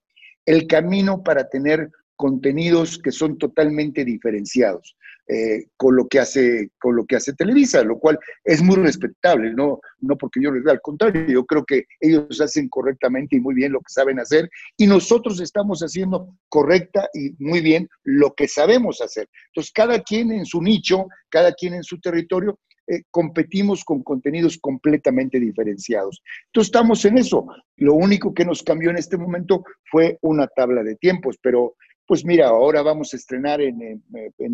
el 0.47 0.67
camino 0.67 1.23
para 1.23 1.49
tener 1.49 1.91
contenidos 2.17 2.99
que 2.99 3.11
son 3.11 3.39
totalmente 3.39 4.05
diferenciados. 4.05 4.97
Eh, 5.29 5.67
con, 5.77 5.95
lo 5.95 6.09
que 6.09 6.19
hace, 6.19 6.71
con 6.81 6.97
lo 6.97 7.07
que 7.07 7.17
hace 7.17 7.33
Televisa, 7.33 7.83
lo 7.85 7.99
cual 7.99 8.19
es 8.45 8.61
muy 8.61 8.77
respetable, 8.77 9.55
no, 9.55 9.81
no 10.01 10.17
porque 10.17 10.41
yo 10.43 10.51
les 10.51 10.65
vea, 10.65 10.75
al 10.75 10.81
contrario, 10.81 11.25
yo 11.27 11.47
creo 11.47 11.65
que 11.65 11.85
ellos 12.01 12.41
hacen 12.41 12.69
correctamente 12.69 13.37
y 13.37 13.41
muy 13.41 13.55
bien 13.55 13.73
lo 13.73 13.79
que 13.79 13.93
saben 13.93 14.19
hacer 14.19 14.51
y 14.77 14.87
nosotros 14.87 15.41
estamos 15.41 15.81
haciendo 15.81 16.37
correcta 16.49 17.09
y 17.15 17.35
muy 17.39 17.61
bien 17.61 17.89
lo 18.03 18.35
que 18.35 18.49
sabemos 18.49 19.01
hacer. 19.01 19.29
Entonces, 19.47 19.73
cada 19.73 20.03
quien 20.03 20.33
en 20.33 20.45
su 20.45 20.61
nicho, 20.61 21.07
cada 21.31 21.53
quien 21.53 21.75
en 21.75 21.85
su 21.85 22.01
territorio, 22.01 22.59
eh, 22.87 23.03
competimos 23.11 23.85
con 23.85 24.03
contenidos 24.03 24.59
completamente 24.59 25.39
diferenciados. 25.39 26.23
Entonces 26.47 26.69
estamos 26.69 27.05
en 27.05 27.19
eso. 27.19 27.47
Lo 27.77 27.95
único 27.95 28.35
que 28.35 28.45
nos 28.45 28.63
cambió 28.63 28.91
en 28.91 28.99
este 28.99 29.17
momento 29.17 29.65
fue 29.91 30.19
una 30.23 30.47
tabla 30.49 30.83
de 30.83 30.97
tiempos, 30.97 31.39
pero 31.41 31.77
pues 32.07 32.25
mira, 32.25 32.49
ahora 32.49 32.83
vamos 32.83 33.15
a 33.15 33.17
estrenar 33.17 33.61
en, 33.61 34.03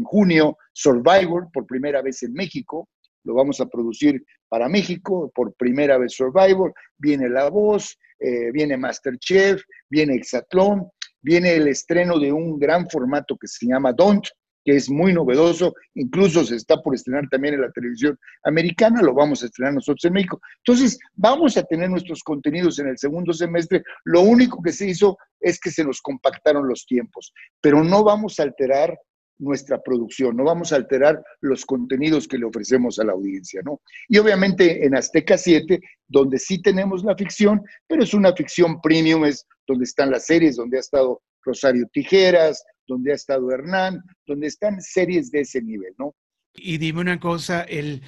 junio 0.05 0.59
Survivor 0.73 1.49
por 1.53 1.67
primera 1.67 2.03
vez 2.03 2.23
en 2.23 2.33
México. 2.35 2.89
Lo 3.25 3.35
vamos 3.35 3.61
a 3.61 3.67
producir 3.67 4.25
para 4.49 4.69
México 4.69 5.33
por 5.35 5.55
primera 5.55 5.99
vez 5.99 6.13
Survivor. 6.13 6.73
Viene 6.99 7.29
La 7.29 7.49
Voz, 7.49 7.99
eh, 8.21 8.53
viene 8.53 8.77
Masterchef, 8.77 9.63
viene 9.89 10.15
Exatlón, 10.15 10.89
viene 11.23 11.55
el 11.55 11.69
estreno 11.69 12.19
de 12.19 12.33
un 12.33 12.59
gran 12.59 12.89
formato 12.89 13.37
que 13.37 13.49
se 13.49 13.67
llama 13.67 13.93
Don't, 13.93 14.27
que 14.65 14.77
es 14.77 14.91
muy 14.91 15.13
novedoso, 15.13 15.75
incluso 15.95 16.45
se 16.45 16.57
está 16.57 16.81
por 16.83 16.95
estrenar 16.95 17.29
también 17.31 17.55
en 17.55 17.63
la 17.63 17.71
televisión 17.73 18.19
americana, 18.45 19.03
lo 19.03 19.15
vamos 19.15 19.43
a 19.43 19.47
estrenar 19.47 19.75
nosotros 19.75 20.05
en 20.05 20.13
México. 20.13 20.41
Entonces, 20.59 20.99
vamos 21.15 21.57
a 21.57 21.63
tener 21.63 21.91
nuestros 21.91 22.23
contenidos 22.23 22.79
en 22.79 22.89
el 22.89 22.99
segundo 22.99 23.33
semestre. 23.33 23.83
Lo 24.05 24.23
único 24.23 24.63
que 24.63 24.73
se 24.73 24.89
hizo 24.89 25.17
es 25.41 25.59
que 25.59 25.71
se 25.71 25.85
nos 25.85 26.01
compactaron 26.01 26.69
los 26.69 26.85
tiempos, 26.87 27.33
pero 27.61 27.83
no 27.85 28.05
vamos 28.05 28.39
a 28.39 28.43
alterar 28.43 28.99
nuestra 29.39 29.81
producción, 29.83 30.37
no 30.37 30.45
vamos 30.45 30.73
a 30.73 30.77
alterar 30.77 31.23
los 31.41 31.65
contenidos 31.65 32.27
que 32.27 32.39
le 32.39 32.47
ofrecemos 32.47 32.99
a 32.99 33.05
la 33.05 33.13
audiencia, 33.13 33.61
¿no? 33.65 33.81
Y 34.09 34.19
obviamente 34.19 34.85
en 34.85 34.97
Azteca 34.97 35.39
7, 35.39 35.81
donde 36.07 36.39
sí 36.39 36.61
tenemos 36.61 37.05
la 37.05 37.17
ficción, 37.17 37.63
pero 37.87 38.03
es 38.03 38.15
una 38.15 38.33
ficción 38.33 38.81
premium, 38.81 39.25
es 39.25 39.47
donde 39.67 39.85
están 39.85 40.11
las 40.11 40.27
series, 40.27 40.57
donde 40.57 40.79
ha 40.79 40.81
estado 40.81 41.23
Rosario 41.43 41.89
Tijeras, 41.93 42.65
donde 42.87 43.13
ha 43.13 43.15
estado 43.15 43.51
Hernán, 43.51 44.03
donde 44.27 44.49
están 44.49 44.81
series 44.81 45.31
de 45.31 45.41
ese 45.41 45.63
nivel, 45.63 45.95
¿no? 45.99 46.15
Y 46.61 46.79
dime 46.79 47.01
una 47.01 47.21
cosa, 47.21 47.63
el, 47.63 48.03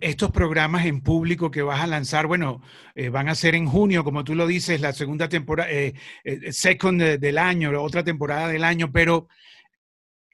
estos 0.00 0.30
programas 0.30 0.86
en 0.86 1.00
público 1.00 1.50
que 1.50 1.62
vas 1.62 1.80
a 1.80 1.86
lanzar, 1.86 2.26
bueno, 2.28 2.62
eh, 2.94 3.08
van 3.08 3.28
a 3.28 3.34
ser 3.34 3.56
en 3.56 3.66
junio, 3.66 4.04
como 4.04 4.22
tú 4.22 4.36
lo 4.36 4.46
dices, 4.46 4.80
la 4.80 4.92
segunda 4.92 5.28
temporada, 5.28 5.70
eh, 5.72 5.94
eh 6.22 6.52
second 6.52 7.02
del 7.02 7.38
año, 7.38 7.72
la 7.72 7.80
otra 7.80 8.04
temporada 8.04 8.46
del 8.48 8.62
año, 8.62 8.92
pero 8.92 9.28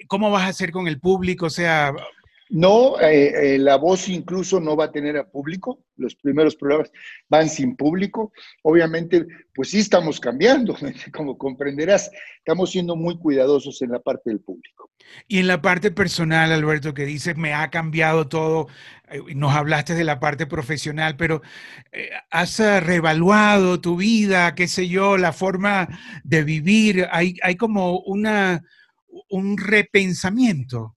¿cómo 0.09 0.31
vas 0.31 0.45
a 0.45 0.49
hacer 0.49 0.71
con 0.71 0.89
el 0.89 1.01
público? 1.01 1.47
O 1.47 1.51
sea, 1.51 1.93
no, 2.51 3.01
eh, 3.01 3.55
eh, 3.55 3.59
la 3.59 3.77
voz 3.77 4.09
incluso 4.09 4.61
no 4.61 4.77
va 4.77 4.85
a 4.85 4.93
tener 4.93 5.17
a 5.17 5.29
público, 5.29 5.81
los 5.97 6.15
primeros 6.15 6.55
programas 6.55 6.93
van 7.29 7.49
sin 7.49 7.75
público. 7.75 8.33
Obviamente, 8.63 9.27
pues 9.55 9.71
sí 9.71 9.79
estamos 9.79 10.21
cambiando, 10.21 10.77
como 11.13 11.39
comprenderás, 11.39 12.11
estamos 12.39 12.71
siendo 12.71 12.97
muy 12.97 13.19
cuidadosos 13.19 13.81
en 13.81 13.93
la 13.93 13.99
parte 13.99 14.31
del 14.31 14.41
público. 14.41 14.91
Y 15.27 15.39
en 15.39 15.47
la 15.47 15.63
parte 15.63 15.91
personal, 15.91 16.53
Alberto, 16.53 16.93
que 16.93 17.07
dices, 17.07 17.37
me 17.37 17.55
ha 17.55 17.71
cambiado 17.71 18.29
todo, 18.29 18.69
eh, 19.09 19.21
nos 19.35 19.55
hablaste 19.55 19.95
de 19.95 20.05
la 20.05 20.21
parte 20.21 20.47
profesional, 20.47 21.17
pero 21.17 21.41
has 22.31 22.59
reevaluado 22.59 23.81
tu 23.81 23.97
vida, 23.97 24.55
qué 24.55 24.69
sé 24.69 24.89
yo, 24.89 25.17
la 25.17 25.33
forma 25.33 25.89
de 26.25 26.45
vivir, 26.45 27.09
hay, 27.11 27.37
hay 27.43 27.57
como 27.57 28.01
una, 28.01 28.63
un 29.31 29.57
repensamiento. 29.57 30.97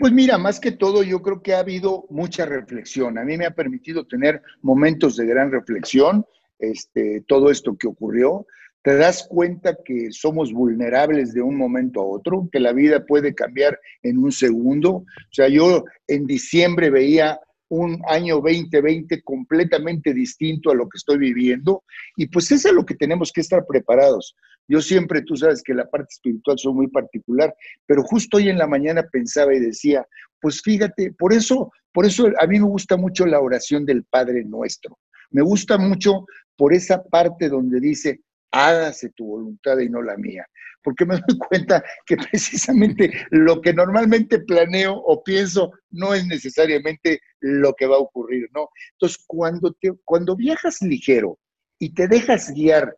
Pues 0.00 0.12
mira, 0.12 0.38
más 0.38 0.58
que 0.58 0.72
todo 0.72 1.02
yo 1.02 1.20
creo 1.20 1.42
que 1.42 1.52
ha 1.52 1.58
habido 1.58 2.06
mucha 2.08 2.46
reflexión. 2.46 3.18
A 3.18 3.24
mí 3.24 3.36
me 3.36 3.44
ha 3.44 3.54
permitido 3.54 4.06
tener 4.06 4.40
momentos 4.62 5.16
de 5.16 5.26
gran 5.26 5.52
reflexión, 5.52 6.24
este, 6.58 7.22
todo 7.26 7.50
esto 7.50 7.76
que 7.76 7.86
ocurrió. 7.86 8.46
Te 8.82 8.96
das 8.96 9.26
cuenta 9.28 9.76
que 9.84 10.10
somos 10.10 10.54
vulnerables 10.54 11.34
de 11.34 11.42
un 11.42 11.54
momento 11.54 12.00
a 12.00 12.06
otro, 12.06 12.48
que 12.50 12.60
la 12.60 12.72
vida 12.72 13.04
puede 13.04 13.34
cambiar 13.34 13.78
en 14.02 14.16
un 14.16 14.32
segundo. 14.32 14.90
O 14.90 15.32
sea, 15.32 15.48
yo 15.48 15.84
en 16.08 16.26
diciembre 16.26 16.88
veía 16.88 17.38
un 17.70 18.02
año 18.08 18.36
2020 18.36 19.22
completamente 19.22 20.12
distinto 20.12 20.70
a 20.70 20.74
lo 20.74 20.88
que 20.88 20.98
estoy 20.98 21.18
viviendo 21.18 21.84
y 22.16 22.26
pues 22.26 22.50
es 22.50 22.66
a 22.66 22.72
lo 22.72 22.84
que 22.84 22.96
tenemos 22.96 23.32
que 23.32 23.40
estar 23.40 23.64
preparados. 23.66 24.34
Yo 24.68 24.80
siempre, 24.80 25.22
tú 25.22 25.36
sabes 25.36 25.62
que 25.62 25.72
la 25.72 25.88
parte 25.88 26.08
espiritual 26.10 26.58
soy 26.58 26.74
muy 26.74 26.88
particular, 26.88 27.54
pero 27.86 28.02
justo 28.02 28.36
hoy 28.36 28.48
en 28.48 28.58
la 28.58 28.66
mañana 28.66 29.04
pensaba 29.10 29.54
y 29.54 29.60
decía, 29.60 30.06
pues 30.40 30.60
fíjate, 30.62 31.12
por 31.12 31.32
eso, 31.32 31.72
por 31.92 32.06
eso 32.06 32.28
a 32.40 32.46
mí 32.46 32.58
me 32.58 32.66
gusta 32.66 32.96
mucho 32.96 33.24
la 33.24 33.40
oración 33.40 33.86
del 33.86 34.04
Padre 34.04 34.44
Nuestro. 34.44 34.98
Me 35.30 35.42
gusta 35.42 35.78
mucho 35.78 36.26
por 36.56 36.74
esa 36.74 37.02
parte 37.04 37.48
donde 37.48 37.78
dice, 37.78 38.20
hágase 38.50 39.10
tu 39.10 39.26
voluntad 39.26 39.78
y 39.78 39.88
no 39.88 40.02
la 40.02 40.16
mía. 40.16 40.46
Porque 40.82 41.04
me 41.04 41.14
doy 41.14 41.38
cuenta 41.48 41.84
que 42.06 42.16
precisamente 42.16 43.12
lo 43.30 43.60
que 43.60 43.72
normalmente 43.72 44.40
planeo 44.40 44.94
o 44.94 45.22
pienso 45.22 45.72
no 45.90 46.14
es 46.14 46.26
necesariamente 46.26 47.20
lo 47.40 47.74
que 47.74 47.86
va 47.86 47.96
a 47.96 48.00
ocurrir, 48.00 48.48
¿no? 48.54 48.68
Entonces, 48.92 49.22
cuando, 49.26 49.72
te, 49.72 49.92
cuando 50.04 50.36
viajas 50.36 50.80
ligero 50.82 51.38
y 51.78 51.94
te 51.94 52.08
dejas 52.08 52.52
guiar 52.52 52.94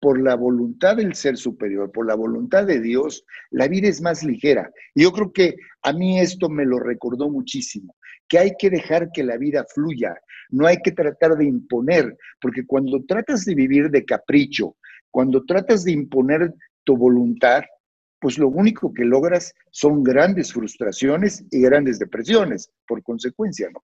por 0.00 0.20
la 0.20 0.34
voluntad 0.34 0.96
del 0.96 1.14
ser 1.14 1.36
superior, 1.36 1.92
por 1.92 2.06
la 2.06 2.14
voluntad 2.14 2.66
de 2.66 2.80
Dios, 2.80 3.24
la 3.50 3.68
vida 3.68 3.88
es 3.88 4.00
más 4.00 4.24
ligera. 4.24 4.72
Y 4.94 5.02
yo 5.02 5.12
creo 5.12 5.32
que 5.32 5.56
a 5.82 5.92
mí 5.92 6.18
esto 6.18 6.48
me 6.48 6.64
lo 6.64 6.78
recordó 6.78 7.28
muchísimo, 7.28 7.94
que 8.26 8.38
hay 8.38 8.52
que 8.58 8.70
dejar 8.70 9.12
que 9.12 9.22
la 9.22 9.36
vida 9.36 9.64
fluya, 9.72 10.16
no 10.48 10.66
hay 10.66 10.78
que 10.82 10.92
tratar 10.92 11.36
de 11.36 11.44
imponer, 11.44 12.16
porque 12.40 12.64
cuando 12.66 13.04
tratas 13.04 13.44
de 13.44 13.54
vivir 13.54 13.90
de 13.90 14.04
capricho, 14.04 14.76
cuando 15.10 15.44
tratas 15.44 15.84
de 15.84 15.92
imponer 15.92 16.54
tu 16.84 16.96
voluntad, 16.96 17.62
pues 18.20 18.38
lo 18.38 18.48
único 18.48 18.92
que 18.92 19.04
logras 19.04 19.54
son 19.70 20.02
grandes 20.02 20.52
frustraciones 20.52 21.44
y 21.50 21.60
grandes 21.60 21.98
depresiones, 21.98 22.70
por 22.86 23.02
consecuencia, 23.02 23.68
¿no? 23.72 23.82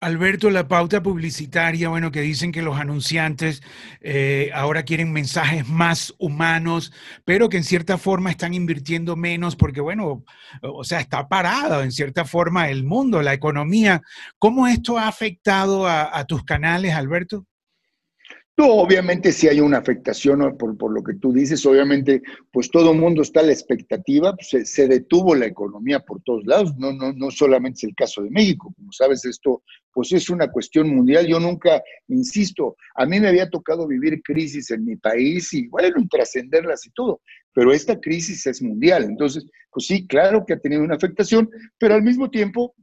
Alberto, 0.00 0.50
la 0.50 0.66
pauta 0.68 1.02
publicitaria, 1.02 1.88
bueno, 1.88 2.10
que 2.10 2.20
dicen 2.20 2.52
que 2.52 2.62
los 2.62 2.76
anunciantes 2.76 3.62
eh, 4.00 4.50
ahora 4.54 4.82
quieren 4.82 5.12
mensajes 5.12 5.68
más 5.68 6.14
humanos, 6.18 6.92
pero 7.24 7.48
que 7.48 7.58
en 7.58 7.64
cierta 7.64 7.98
forma 7.98 8.30
están 8.30 8.54
invirtiendo 8.54 9.16
menos 9.16 9.56
porque, 9.56 9.80
bueno, 9.80 10.24
o 10.62 10.84
sea, 10.84 11.00
está 11.00 11.28
parado 11.28 11.82
en 11.82 11.92
cierta 11.92 12.24
forma 12.24 12.68
el 12.68 12.84
mundo, 12.84 13.22
la 13.22 13.32
economía. 13.32 14.02
¿Cómo 14.38 14.66
esto 14.66 14.98
ha 14.98 15.08
afectado 15.08 15.86
a 15.86 16.24
tus 16.26 16.44
canales, 16.44 16.94
Alberto? 16.94 17.46
No, 18.54 18.66
obviamente 18.66 19.32
si 19.32 19.48
hay 19.48 19.60
una 19.60 19.78
afectación 19.78 20.58
por, 20.58 20.92
lo 20.92 21.02
que 21.02 21.14
tú 21.14 21.32
dices, 21.32 21.64
obviamente 21.64 22.20
pues 22.52 22.70
todo 22.70 22.92
el 22.92 22.98
mundo 22.98 23.22
está 23.22 23.40
a 23.40 23.44
la 23.44 23.52
expectativa, 23.52 24.36
pues, 24.36 24.70
se, 24.70 24.88
detuvo 24.88 25.34
la 25.34 25.46
economía 25.46 26.00
por 26.00 26.20
todos 26.22 26.44
lados, 26.44 26.76
no, 26.76 26.92
no, 26.92 27.14
no 27.14 27.30
solamente 27.30 27.78
es 27.78 27.84
el 27.84 27.94
caso 27.94 28.22
de 28.22 28.30
México, 28.30 28.70
como 28.76 28.92
sabes 28.92 29.24
esto 29.24 29.62
pues 29.90 30.12
es 30.12 30.28
una 30.28 30.50
cuestión 30.50 30.94
mundial, 30.94 31.26
yo 31.26 31.40
nunca, 31.40 31.82
insisto, 32.08 32.76
a 32.94 33.06
mí 33.06 33.20
me 33.20 33.28
había 33.28 33.48
tocado 33.48 33.86
vivir 33.86 34.22
crisis 34.22 34.70
en 34.70 34.84
mi 34.84 34.96
país 34.96 35.52
y 35.54 35.68
bueno, 35.68 35.98
y 35.98 36.06
trascenderlas 36.08 36.86
y 36.86 36.90
todo, 36.90 37.22
pero 37.54 37.72
esta 37.72 37.98
crisis 37.98 38.46
es 38.46 38.60
mundial, 38.60 39.04
entonces 39.04 39.46
pues 39.70 39.86
sí, 39.86 40.06
claro 40.06 40.44
que 40.46 40.52
ha 40.52 40.60
tenido 40.60 40.82
una 40.82 40.96
afectación, 40.96 41.48
pero 41.78 41.94
al 41.94 42.02
mismo 42.02 42.30
tiempo 42.30 42.74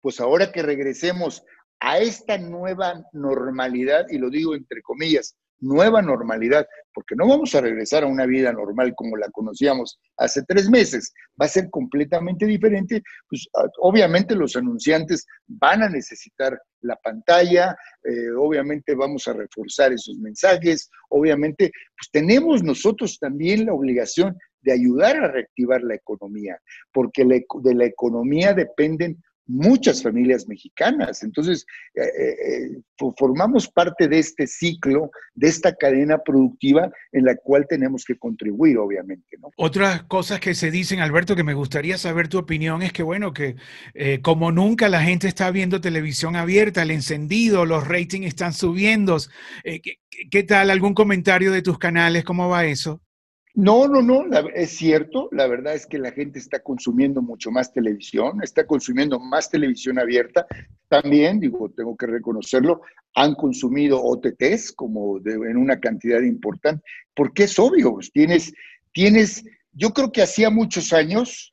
pues 0.00 0.20
ahora 0.20 0.52
que 0.52 0.62
regresemos 0.62 1.42
a 1.80 1.98
esta 1.98 2.38
nueva 2.38 3.04
normalidad, 3.12 4.06
y 4.10 4.18
lo 4.18 4.30
digo 4.30 4.54
entre 4.54 4.82
comillas, 4.82 5.36
nueva 5.60 6.02
normalidad, 6.02 6.66
porque 6.94 7.14
no 7.16 7.26
vamos 7.26 7.54
a 7.54 7.60
regresar 7.60 8.04
a 8.04 8.06
una 8.06 8.26
vida 8.26 8.52
normal 8.52 8.94
como 8.94 9.16
la 9.16 9.28
conocíamos 9.30 9.98
hace 10.16 10.42
tres 10.46 10.68
meses, 10.68 11.12
va 11.40 11.46
a 11.46 11.48
ser 11.48 11.68
completamente 11.70 12.46
diferente, 12.46 13.02
pues 13.28 13.48
ah, 13.56 13.66
obviamente 13.80 14.34
los 14.34 14.56
anunciantes 14.56 15.26
van 15.46 15.82
a 15.82 15.88
necesitar 15.88 16.60
la 16.80 16.96
pantalla, 16.96 17.76
eh, 18.04 18.30
obviamente 18.38 18.94
vamos 18.94 19.26
a 19.26 19.32
reforzar 19.32 19.92
esos 19.92 20.16
mensajes, 20.18 20.90
obviamente 21.08 21.72
pues 21.96 22.10
tenemos 22.12 22.62
nosotros 22.62 23.18
también 23.18 23.66
la 23.66 23.74
obligación 23.74 24.36
de 24.60 24.72
ayudar 24.72 25.16
a 25.16 25.28
reactivar 25.28 25.82
la 25.82 25.94
economía, 25.94 26.58
porque 26.92 27.24
de 27.24 27.74
la 27.74 27.84
economía 27.84 28.54
dependen 28.54 29.22
muchas 29.48 30.02
familias 30.02 30.46
mexicanas. 30.46 31.22
Entonces, 31.22 31.66
eh, 31.94 32.02
eh, 32.02 32.36
eh, 32.48 33.12
formamos 33.18 33.68
parte 33.68 34.06
de 34.06 34.18
este 34.18 34.46
ciclo, 34.46 35.10
de 35.34 35.48
esta 35.48 35.74
cadena 35.74 36.18
productiva 36.18 36.90
en 37.12 37.24
la 37.24 37.34
cual 37.34 37.66
tenemos 37.68 38.04
que 38.04 38.16
contribuir, 38.16 38.78
obviamente. 38.78 39.36
Otras 39.56 40.02
cosas 40.04 40.38
que 40.38 40.54
se 40.54 40.70
dicen, 40.70 41.00
Alberto, 41.00 41.34
que 41.34 41.44
me 41.44 41.54
gustaría 41.54 41.96
saber 41.96 42.28
tu 42.28 42.38
opinión, 42.38 42.82
es 42.82 42.92
que, 42.92 43.02
bueno, 43.02 43.32
que 43.32 43.56
como 44.22 44.52
nunca 44.52 44.88
la 44.88 45.02
gente 45.02 45.26
está 45.26 45.50
viendo 45.50 45.80
televisión 45.80 46.36
abierta, 46.36 46.82
el 46.82 46.90
encendido, 46.90 47.64
los 47.64 47.88
ratings 47.88 48.26
están 48.26 48.52
subiendo. 48.52 49.16
¿qué, 49.64 49.98
¿Qué 50.30 50.42
tal? 50.42 50.70
¿Algún 50.70 50.94
comentario 50.94 51.52
de 51.52 51.62
tus 51.62 51.78
canales? 51.78 52.24
¿Cómo 52.24 52.48
va 52.48 52.66
eso? 52.66 53.00
No, 53.60 53.88
no, 53.88 54.02
no, 54.02 54.24
es 54.54 54.70
cierto, 54.76 55.28
la 55.32 55.48
verdad 55.48 55.74
es 55.74 55.84
que 55.84 55.98
la 55.98 56.12
gente 56.12 56.38
está 56.38 56.60
consumiendo 56.60 57.22
mucho 57.22 57.50
más 57.50 57.72
televisión, 57.72 58.40
está 58.40 58.64
consumiendo 58.64 59.18
más 59.18 59.50
televisión 59.50 59.98
abierta. 59.98 60.46
También, 60.86 61.40
digo, 61.40 61.68
tengo 61.76 61.96
que 61.96 62.06
reconocerlo, 62.06 62.82
han 63.16 63.34
consumido 63.34 64.00
OTTs 64.00 64.70
como 64.70 65.18
en 65.18 65.56
una 65.56 65.80
cantidad 65.80 66.20
importante, 66.20 66.84
porque 67.16 67.42
es 67.44 67.58
obvio, 67.58 67.94
pues, 67.94 68.12
tienes, 68.12 68.52
tienes, 68.92 69.44
yo 69.72 69.90
creo 69.90 70.12
que 70.12 70.22
hacía 70.22 70.50
muchos 70.50 70.92
años 70.92 71.52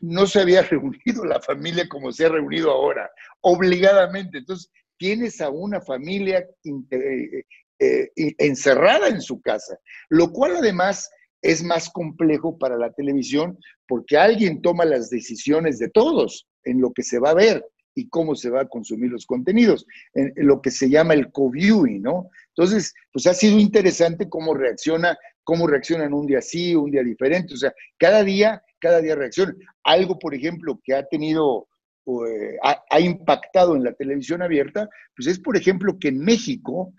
no 0.00 0.26
se 0.26 0.40
había 0.40 0.62
reunido 0.68 1.24
la 1.24 1.40
familia 1.40 1.88
como 1.88 2.10
se 2.10 2.26
ha 2.26 2.28
reunido 2.28 2.72
ahora, 2.72 3.08
obligadamente. 3.40 4.38
Entonces, 4.38 4.68
tienes 4.96 5.40
a 5.40 5.50
una 5.50 5.80
familia 5.80 6.44
eh, 6.90 7.44
eh, 7.78 8.10
encerrada 8.16 9.06
en 9.06 9.20
su 9.20 9.40
casa, 9.40 9.78
lo 10.08 10.32
cual 10.32 10.56
además 10.56 11.08
es 11.46 11.62
más 11.62 11.88
complejo 11.90 12.58
para 12.58 12.76
la 12.76 12.92
televisión 12.92 13.58
porque 13.86 14.18
alguien 14.18 14.60
toma 14.62 14.84
las 14.84 15.10
decisiones 15.10 15.78
de 15.78 15.88
todos 15.88 16.48
en 16.64 16.80
lo 16.80 16.92
que 16.92 17.04
se 17.04 17.20
va 17.20 17.30
a 17.30 17.34
ver 17.34 17.64
y 17.94 18.08
cómo 18.08 18.34
se 18.34 18.50
va 18.50 18.62
a 18.62 18.68
consumir 18.68 19.10
los 19.10 19.24
contenidos, 19.26 19.86
en, 20.12 20.32
lo 20.36 20.60
que 20.60 20.70
se 20.70 20.90
llama 20.90 21.14
el 21.14 21.30
co-viewing, 21.30 22.02
¿no? 22.02 22.28
Entonces, 22.48 22.92
pues 23.12 23.26
ha 23.26 23.32
sido 23.32 23.58
interesante 23.58 24.28
cómo 24.28 24.54
reacciona, 24.54 25.16
cómo 25.44 25.66
reaccionan 25.66 26.12
un 26.12 26.26
día 26.26 26.42
sí, 26.42 26.74
un 26.74 26.90
día 26.90 27.02
diferente, 27.02 27.54
o 27.54 27.56
sea, 27.56 27.72
cada 27.96 28.22
día, 28.22 28.62
cada 28.80 29.00
día 29.00 29.14
reacciona. 29.14 29.54
Algo, 29.84 30.18
por 30.18 30.34
ejemplo, 30.34 30.78
que 30.84 30.94
ha 30.94 31.06
tenido, 31.06 31.68
eh, 32.06 32.58
ha 32.90 33.00
impactado 33.00 33.76
en 33.76 33.84
la 33.84 33.94
televisión 33.94 34.42
abierta, 34.42 34.88
pues 35.14 35.28
es, 35.28 35.38
por 35.38 35.56
ejemplo, 35.56 35.96
que 35.98 36.08
en 36.08 36.18
México, 36.18 36.92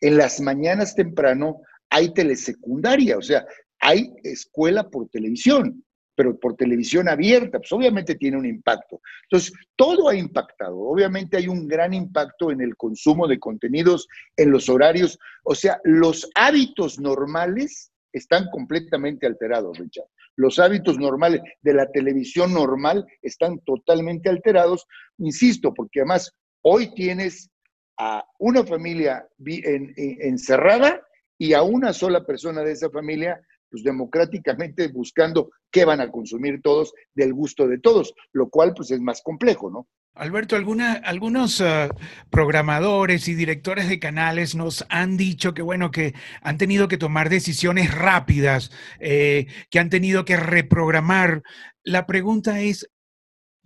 en 0.00 0.18
las 0.18 0.40
mañanas 0.40 0.94
temprano, 0.94 1.62
hay 1.92 2.14
telesecundaria, 2.14 3.18
o 3.18 3.22
sea, 3.22 3.46
hay 3.82 4.14
escuela 4.22 4.88
por 4.88 5.08
televisión, 5.08 5.84
pero 6.14 6.38
por 6.38 6.54
televisión 6.54 7.08
abierta, 7.08 7.58
pues 7.58 7.72
obviamente 7.72 8.14
tiene 8.14 8.36
un 8.36 8.46
impacto. 8.46 9.00
Entonces, 9.24 9.52
todo 9.76 10.08
ha 10.08 10.14
impactado. 10.14 10.78
Obviamente 10.78 11.36
hay 11.36 11.48
un 11.48 11.66
gran 11.66 11.92
impacto 11.92 12.52
en 12.52 12.60
el 12.60 12.76
consumo 12.76 13.26
de 13.26 13.40
contenidos, 13.40 14.06
en 14.36 14.52
los 14.52 14.68
horarios. 14.68 15.18
O 15.42 15.54
sea, 15.54 15.80
los 15.82 16.30
hábitos 16.36 17.00
normales 17.00 17.90
están 18.12 18.48
completamente 18.50 19.26
alterados, 19.26 19.76
Richard. 19.78 20.06
Los 20.36 20.60
hábitos 20.60 20.98
normales 20.98 21.40
de 21.62 21.74
la 21.74 21.90
televisión 21.90 22.54
normal 22.54 23.04
están 23.20 23.58
totalmente 23.60 24.28
alterados, 24.28 24.86
insisto, 25.18 25.74
porque 25.74 26.00
además 26.00 26.32
hoy 26.62 26.94
tienes 26.94 27.50
a 27.98 28.24
una 28.38 28.64
familia 28.64 29.26
encerrada 29.44 31.02
y 31.36 31.54
a 31.54 31.62
una 31.62 31.92
sola 31.92 32.24
persona 32.24 32.62
de 32.62 32.72
esa 32.72 32.88
familia 32.88 33.42
pues 33.72 33.82
democráticamente 33.82 34.88
buscando 34.88 35.50
qué 35.70 35.86
van 35.86 36.02
a 36.02 36.10
consumir 36.10 36.60
todos 36.62 36.92
del 37.14 37.32
gusto 37.32 37.66
de 37.66 37.78
todos, 37.78 38.14
lo 38.32 38.50
cual 38.50 38.74
pues 38.74 38.90
es 38.90 39.00
más 39.00 39.22
complejo, 39.22 39.70
¿no? 39.70 39.88
Alberto, 40.14 40.56
algunos 40.56 41.60
uh, 41.60 41.88
programadores 42.28 43.28
y 43.28 43.34
directores 43.34 43.88
de 43.88 43.98
canales 43.98 44.54
nos 44.54 44.84
han 44.90 45.16
dicho 45.16 45.54
que, 45.54 45.62
bueno, 45.62 45.90
que 45.90 46.12
han 46.42 46.58
tenido 46.58 46.86
que 46.86 46.98
tomar 46.98 47.30
decisiones 47.30 47.94
rápidas, 47.94 48.70
eh, 49.00 49.46
que 49.70 49.78
han 49.78 49.88
tenido 49.88 50.26
que 50.26 50.36
reprogramar. 50.36 51.42
La 51.82 52.04
pregunta 52.04 52.60
es, 52.60 52.90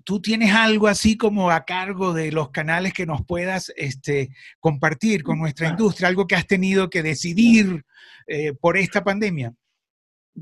¿tú 0.05 0.23
tienes 0.23 0.55
algo 0.55 0.87
así 0.87 1.17
como 1.17 1.51
a 1.51 1.65
cargo 1.65 2.15
de 2.15 2.31
los 2.31 2.51
canales 2.51 2.93
que 2.93 3.07
nos 3.07 3.27
puedas 3.27 3.73
este, 3.75 4.29
compartir 4.61 5.25
con 5.25 5.41
nuestra 5.41 5.69
industria, 5.69 6.07
algo 6.07 6.29
que 6.29 6.37
has 6.37 6.47
tenido 6.47 6.91
que 6.91 7.03
decidir 7.03 7.85
eh, 8.29 8.53
por 8.53 8.77
esta 8.77 9.03
pandemia? 9.03 9.53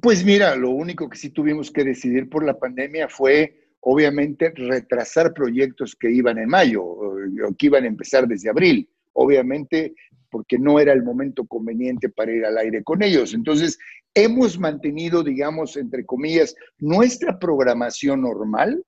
Pues 0.00 0.24
mira, 0.24 0.56
lo 0.56 0.70
único 0.70 1.08
que 1.08 1.16
sí 1.16 1.30
tuvimos 1.30 1.70
que 1.70 1.84
decidir 1.84 2.28
por 2.28 2.44
la 2.44 2.58
pandemia 2.58 3.08
fue, 3.08 3.68
obviamente, 3.80 4.52
retrasar 4.54 5.32
proyectos 5.32 5.94
que 5.94 6.10
iban 6.10 6.38
en 6.38 6.48
mayo 6.48 6.84
o 6.84 7.16
que 7.56 7.66
iban 7.66 7.84
a 7.84 7.88
empezar 7.88 8.26
desde 8.26 8.50
abril. 8.50 8.88
Obviamente, 9.12 9.94
porque 10.30 10.58
no 10.58 10.80
era 10.80 10.92
el 10.92 11.04
momento 11.04 11.46
conveniente 11.46 12.08
para 12.08 12.32
ir 12.32 12.44
al 12.44 12.58
aire 12.58 12.82
con 12.82 13.02
ellos. 13.04 13.34
Entonces, 13.34 13.78
hemos 14.14 14.58
mantenido, 14.58 15.22
digamos, 15.22 15.76
entre 15.76 16.04
comillas, 16.04 16.56
nuestra 16.78 17.38
programación 17.38 18.22
normal, 18.22 18.84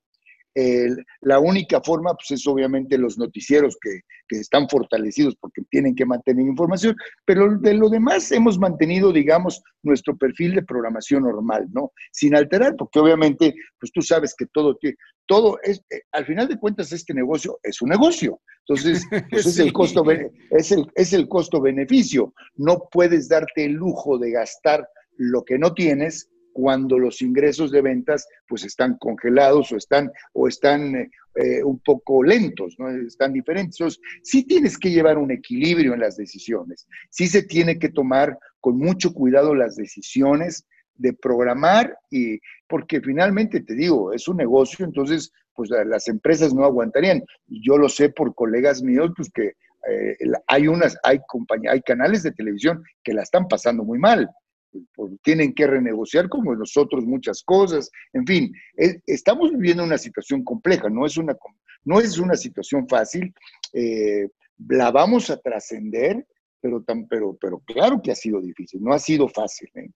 la 1.21 1.39
única 1.39 1.81
forma, 1.81 2.13
pues 2.13 2.31
es 2.31 2.47
obviamente 2.47 2.97
los 2.97 3.17
noticieros 3.17 3.77
que, 3.81 3.99
están 4.29 4.67
fortalecidos 4.67 5.37
porque 5.39 5.61
tienen 5.69 5.95
que 5.95 6.05
mantener 6.05 6.45
información, 6.45 6.95
pero 7.23 7.57
de 7.57 7.73
lo 7.73 7.89
demás 7.89 8.29
hemos 8.33 8.59
mantenido, 8.59 9.13
digamos, 9.13 9.61
nuestro 9.83 10.17
perfil 10.17 10.53
de 10.55 10.63
programación 10.63 11.23
normal, 11.23 11.67
¿no? 11.71 11.91
Sin 12.11 12.35
alterar, 12.35 12.75
porque 12.75 12.99
obviamente, 12.99 13.55
pues 13.79 13.91
tú 13.93 14.01
sabes 14.01 14.35
que 14.37 14.45
todo, 14.47 14.77
todo 15.27 15.59
es, 15.63 15.81
eh, 15.91 16.01
al 16.11 16.25
final 16.25 16.49
de 16.49 16.59
cuentas, 16.59 16.91
este 16.91 17.13
negocio 17.13 17.57
es 17.63 17.81
un 17.81 17.89
negocio. 17.89 18.41
Entonces, 18.67 19.05
pues 19.29 19.45
es, 19.45 19.59
el 19.59 19.71
costo, 19.71 20.03
es, 20.51 20.71
el, 20.73 20.85
es 20.95 21.13
el 21.13 21.29
costo-beneficio. 21.29 22.33
No 22.55 22.89
puedes 22.91 23.29
darte 23.29 23.63
el 23.63 23.73
lujo 23.73 24.17
de 24.17 24.31
gastar 24.31 24.85
lo 25.17 25.43
que 25.45 25.57
no 25.57 25.73
tienes 25.73 26.29
cuando 26.57 26.97
los 26.97 27.21
ingresos 27.21 27.69
de 27.69 27.83
ventas 27.83 28.27
pues 28.47 28.63
están 28.63 28.97
congelados 28.97 29.71
o 29.71 29.77
están, 29.77 30.11
o 30.33 30.47
están 30.47 30.95
eh, 30.95 31.63
un 31.63 31.79
poco 31.81 32.23
lentos, 32.23 32.73
¿no? 32.79 32.89
están 32.89 33.31
diferentes. 33.31 33.79
Entonces, 33.79 34.01
sí 34.23 34.43
tienes 34.43 34.75
que 34.75 34.89
llevar 34.89 35.19
un 35.19 35.29
equilibrio 35.29 35.93
en 35.93 35.99
las 35.99 36.17
decisiones, 36.17 36.87
sí 37.11 37.27
se 37.27 37.43
tiene 37.43 37.77
que 37.77 37.89
tomar 37.89 38.39
con 38.59 38.79
mucho 38.79 39.13
cuidado 39.13 39.53
las 39.53 39.75
decisiones 39.75 40.65
de 40.95 41.13
programar 41.13 41.95
y 42.09 42.39
porque 42.67 43.01
finalmente 43.01 43.61
te 43.61 43.75
digo, 43.75 44.11
es 44.11 44.27
un 44.27 44.37
negocio, 44.37 44.83
entonces 44.83 45.31
pues 45.53 45.69
las 45.69 46.07
empresas 46.07 46.55
no 46.55 46.65
aguantarían. 46.65 47.23
Yo 47.45 47.77
lo 47.77 47.87
sé 47.87 48.09
por 48.09 48.33
colegas 48.33 48.81
míos, 48.81 49.11
pues 49.15 49.29
que 49.31 49.53
eh, 49.89 50.17
hay 50.47 50.67
unas, 50.67 50.97
hay 51.03 51.19
hay 51.69 51.81
canales 51.81 52.23
de 52.23 52.31
televisión 52.31 52.83
que 53.03 53.13
la 53.13 53.21
están 53.21 53.47
pasando 53.47 53.83
muy 53.83 53.99
mal 53.99 54.27
tienen 55.23 55.53
que 55.53 55.67
renegociar 55.67 56.29
como 56.29 56.55
nosotros 56.55 57.05
muchas 57.05 57.43
cosas. 57.43 57.89
En 58.13 58.25
fin, 58.25 58.53
estamos 59.05 59.51
viviendo 59.51 59.83
una 59.83 59.97
situación 59.97 60.43
compleja, 60.43 60.89
no 60.89 61.05
es 61.05 61.17
una, 61.17 61.35
no 61.85 61.99
es 61.99 62.17
una 62.17 62.35
situación 62.35 62.87
fácil. 62.87 63.33
Eh, 63.73 64.27
la 64.67 64.91
vamos 64.91 65.29
a 65.29 65.37
trascender, 65.37 66.25
pero, 66.59 66.83
pero, 67.09 67.37
pero 67.39 67.59
claro 67.59 68.01
que 68.01 68.11
ha 68.11 68.15
sido 68.15 68.41
difícil, 68.41 68.81
no 68.81 68.93
ha 68.93 68.99
sido 68.99 69.27
fácil. 69.29 69.69
¿eh? 69.75 69.89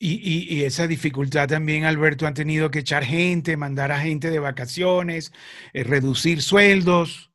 Y, 0.00 0.62
esa 0.62 0.86
dificultad 0.86 1.48
también, 1.48 1.84
Alberto, 1.84 2.26
han 2.26 2.34
tenido 2.34 2.70
que 2.70 2.80
echar 2.80 3.04
gente, 3.04 3.56
mandar 3.56 3.90
a 3.90 3.98
gente 3.98 4.30
de 4.30 4.38
vacaciones, 4.38 5.32
eh, 5.72 5.82
reducir 5.82 6.42
sueldos. 6.42 7.32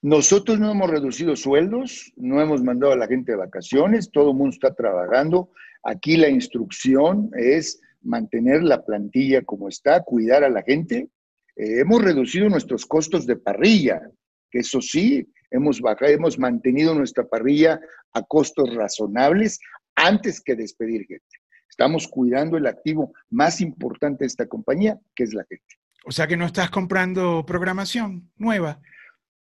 Nosotros 0.00 0.58
no 0.58 0.70
hemos 0.70 0.88
reducido 0.88 1.36
sueldos, 1.36 2.12
no 2.16 2.40
hemos 2.40 2.62
mandado 2.62 2.92
a 2.92 2.96
la 2.96 3.06
gente 3.06 3.32
de 3.32 3.38
vacaciones, 3.38 4.10
todo 4.10 4.30
el 4.30 4.36
mundo 4.36 4.54
está 4.54 4.74
trabajando. 4.74 5.50
Aquí 5.88 6.16
la 6.16 6.28
instrucción 6.28 7.30
es 7.36 7.80
mantener 8.02 8.64
la 8.64 8.84
plantilla 8.84 9.42
como 9.42 9.68
está, 9.68 10.02
cuidar 10.02 10.42
a 10.42 10.50
la 10.50 10.62
gente. 10.62 11.08
Eh, 11.54 11.80
hemos 11.80 12.02
reducido 12.02 12.48
nuestros 12.48 12.84
costos 12.84 13.24
de 13.24 13.36
parrilla, 13.36 14.02
que 14.50 14.58
eso 14.58 14.80
sí, 14.80 15.28
hemos 15.48 15.80
bajado, 15.80 16.10
hemos 16.10 16.40
mantenido 16.40 16.92
nuestra 16.92 17.24
parrilla 17.24 17.80
a 18.12 18.22
costos 18.22 18.74
razonables 18.74 19.60
antes 19.94 20.40
que 20.40 20.56
despedir 20.56 21.06
gente. 21.06 21.24
Estamos 21.68 22.08
cuidando 22.08 22.56
el 22.56 22.66
activo 22.66 23.12
más 23.30 23.60
importante 23.60 24.24
de 24.24 24.26
esta 24.26 24.48
compañía, 24.48 24.98
que 25.14 25.22
es 25.22 25.34
la 25.34 25.44
gente. 25.48 25.76
O 26.04 26.10
sea 26.10 26.26
que 26.26 26.36
no 26.36 26.46
estás 26.46 26.70
comprando 26.70 27.46
programación 27.46 28.32
nueva. 28.36 28.80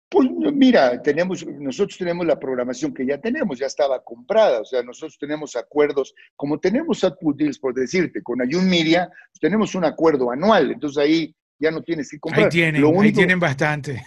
Pues 0.09 0.29
mira, 0.53 1.01
tenemos, 1.01 1.45
nosotros 1.45 1.97
tenemos 1.97 2.25
la 2.25 2.39
programación 2.39 2.93
que 2.93 3.05
ya 3.05 3.19
tenemos, 3.19 3.57
ya 3.57 3.65
estaba 3.65 4.03
comprada, 4.03 4.61
o 4.61 4.65
sea, 4.65 4.83
nosotros 4.83 5.17
tenemos 5.19 5.55
acuerdos, 5.55 6.13
como 6.35 6.59
tenemos 6.59 7.03
output 7.03 7.35
deals, 7.35 7.59
por 7.59 7.73
decirte, 7.73 8.21
con 8.21 8.41
Ayun 8.41 8.69
Media, 8.69 9.07
pues 9.07 9.39
tenemos 9.41 9.73
un 9.73 9.83
acuerdo 9.83 10.31
anual, 10.31 10.71
entonces 10.71 11.03
ahí 11.03 11.35
ya 11.59 11.71
no 11.71 11.81
tienes 11.81 12.09
que 12.11 12.19
comprar. 12.19 12.45
Ahí 12.45 12.49
tienen, 12.49 12.83
ahí 13.01 13.11
tienen 13.11 13.39
bastante. 13.39 14.03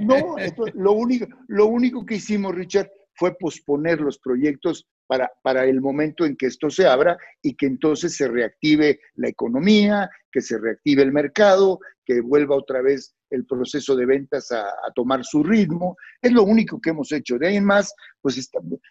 no, 0.00 0.36
lo, 0.74 0.92
único, 0.92 1.26
lo 1.48 1.66
único 1.66 2.06
que 2.06 2.16
hicimos, 2.16 2.54
Richard, 2.54 2.90
fue 3.14 3.36
posponer 3.36 4.00
los 4.00 4.18
proyectos 4.18 4.86
para, 5.06 5.30
para 5.42 5.64
el 5.64 5.80
momento 5.80 6.24
en 6.24 6.36
que 6.36 6.46
esto 6.46 6.68
se 6.70 6.86
abra 6.86 7.16
y 7.42 7.54
que 7.54 7.66
entonces 7.66 8.16
se 8.16 8.28
reactive 8.28 9.00
la 9.14 9.28
economía, 9.28 10.10
que 10.30 10.40
se 10.40 10.58
reactive 10.58 11.02
el 11.02 11.12
mercado, 11.12 11.78
que 12.06 12.20
vuelva 12.20 12.56
otra 12.56 12.80
vez 12.80 13.14
el 13.30 13.44
proceso 13.44 13.96
de 13.96 14.06
ventas 14.06 14.52
a, 14.52 14.64
tomar 14.94 15.24
su 15.24 15.42
ritmo. 15.42 15.96
Es 16.22 16.32
lo 16.32 16.44
único 16.44 16.80
que 16.80 16.90
hemos 16.90 17.10
hecho. 17.10 17.36
De 17.36 17.48
ahí 17.48 17.56
en 17.56 17.64
más, 17.64 17.92
pues 18.22 18.48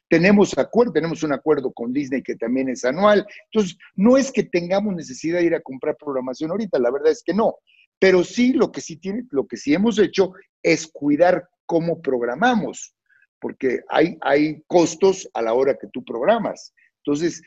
tenemos 0.10 0.56
acuerdo, 0.58 0.92
tenemos 0.92 1.24
un 1.24 1.32
acuerdo 1.32 1.72
con 1.72 1.94
Disney 1.94 2.22
que 2.22 2.36
también 2.36 2.68
es 2.70 2.84
anual. 2.84 3.26
Entonces, 3.46 3.78
no 3.96 4.18
es 4.18 4.32
que 4.32 4.44
tengamos 4.44 4.94
necesidad 4.94 5.40
de 5.40 5.46
ir 5.46 5.56
a 5.56 5.62
comprar 5.62 5.96
programación 5.98 6.52
ahorita, 6.52 6.78
la 6.78 6.92
verdad 6.92 7.12
es 7.12 7.24
que 7.24 7.34
no. 7.34 7.56
Pero 7.98 8.24
sí, 8.26 8.52
lo 8.52 8.72
que 8.72 8.82
sí 8.82 8.98
tiene, 8.98 9.24
lo 9.32 9.48
que 9.48 9.56
sí 9.56 9.74
hemos 9.74 9.98
hecho 9.98 10.34
es 10.62 10.88
cuidar 10.88 11.48
cómo 11.66 12.02
programamos, 12.02 12.94
porque 13.40 13.80
hay, 13.88 14.18
hay 14.22 14.62
costos 14.68 15.30
a 15.34 15.42
la 15.42 15.54
hora 15.54 15.78
que 15.80 15.88
tú 15.94 16.04
programas. 16.04 16.74
Entonces, 17.06 17.42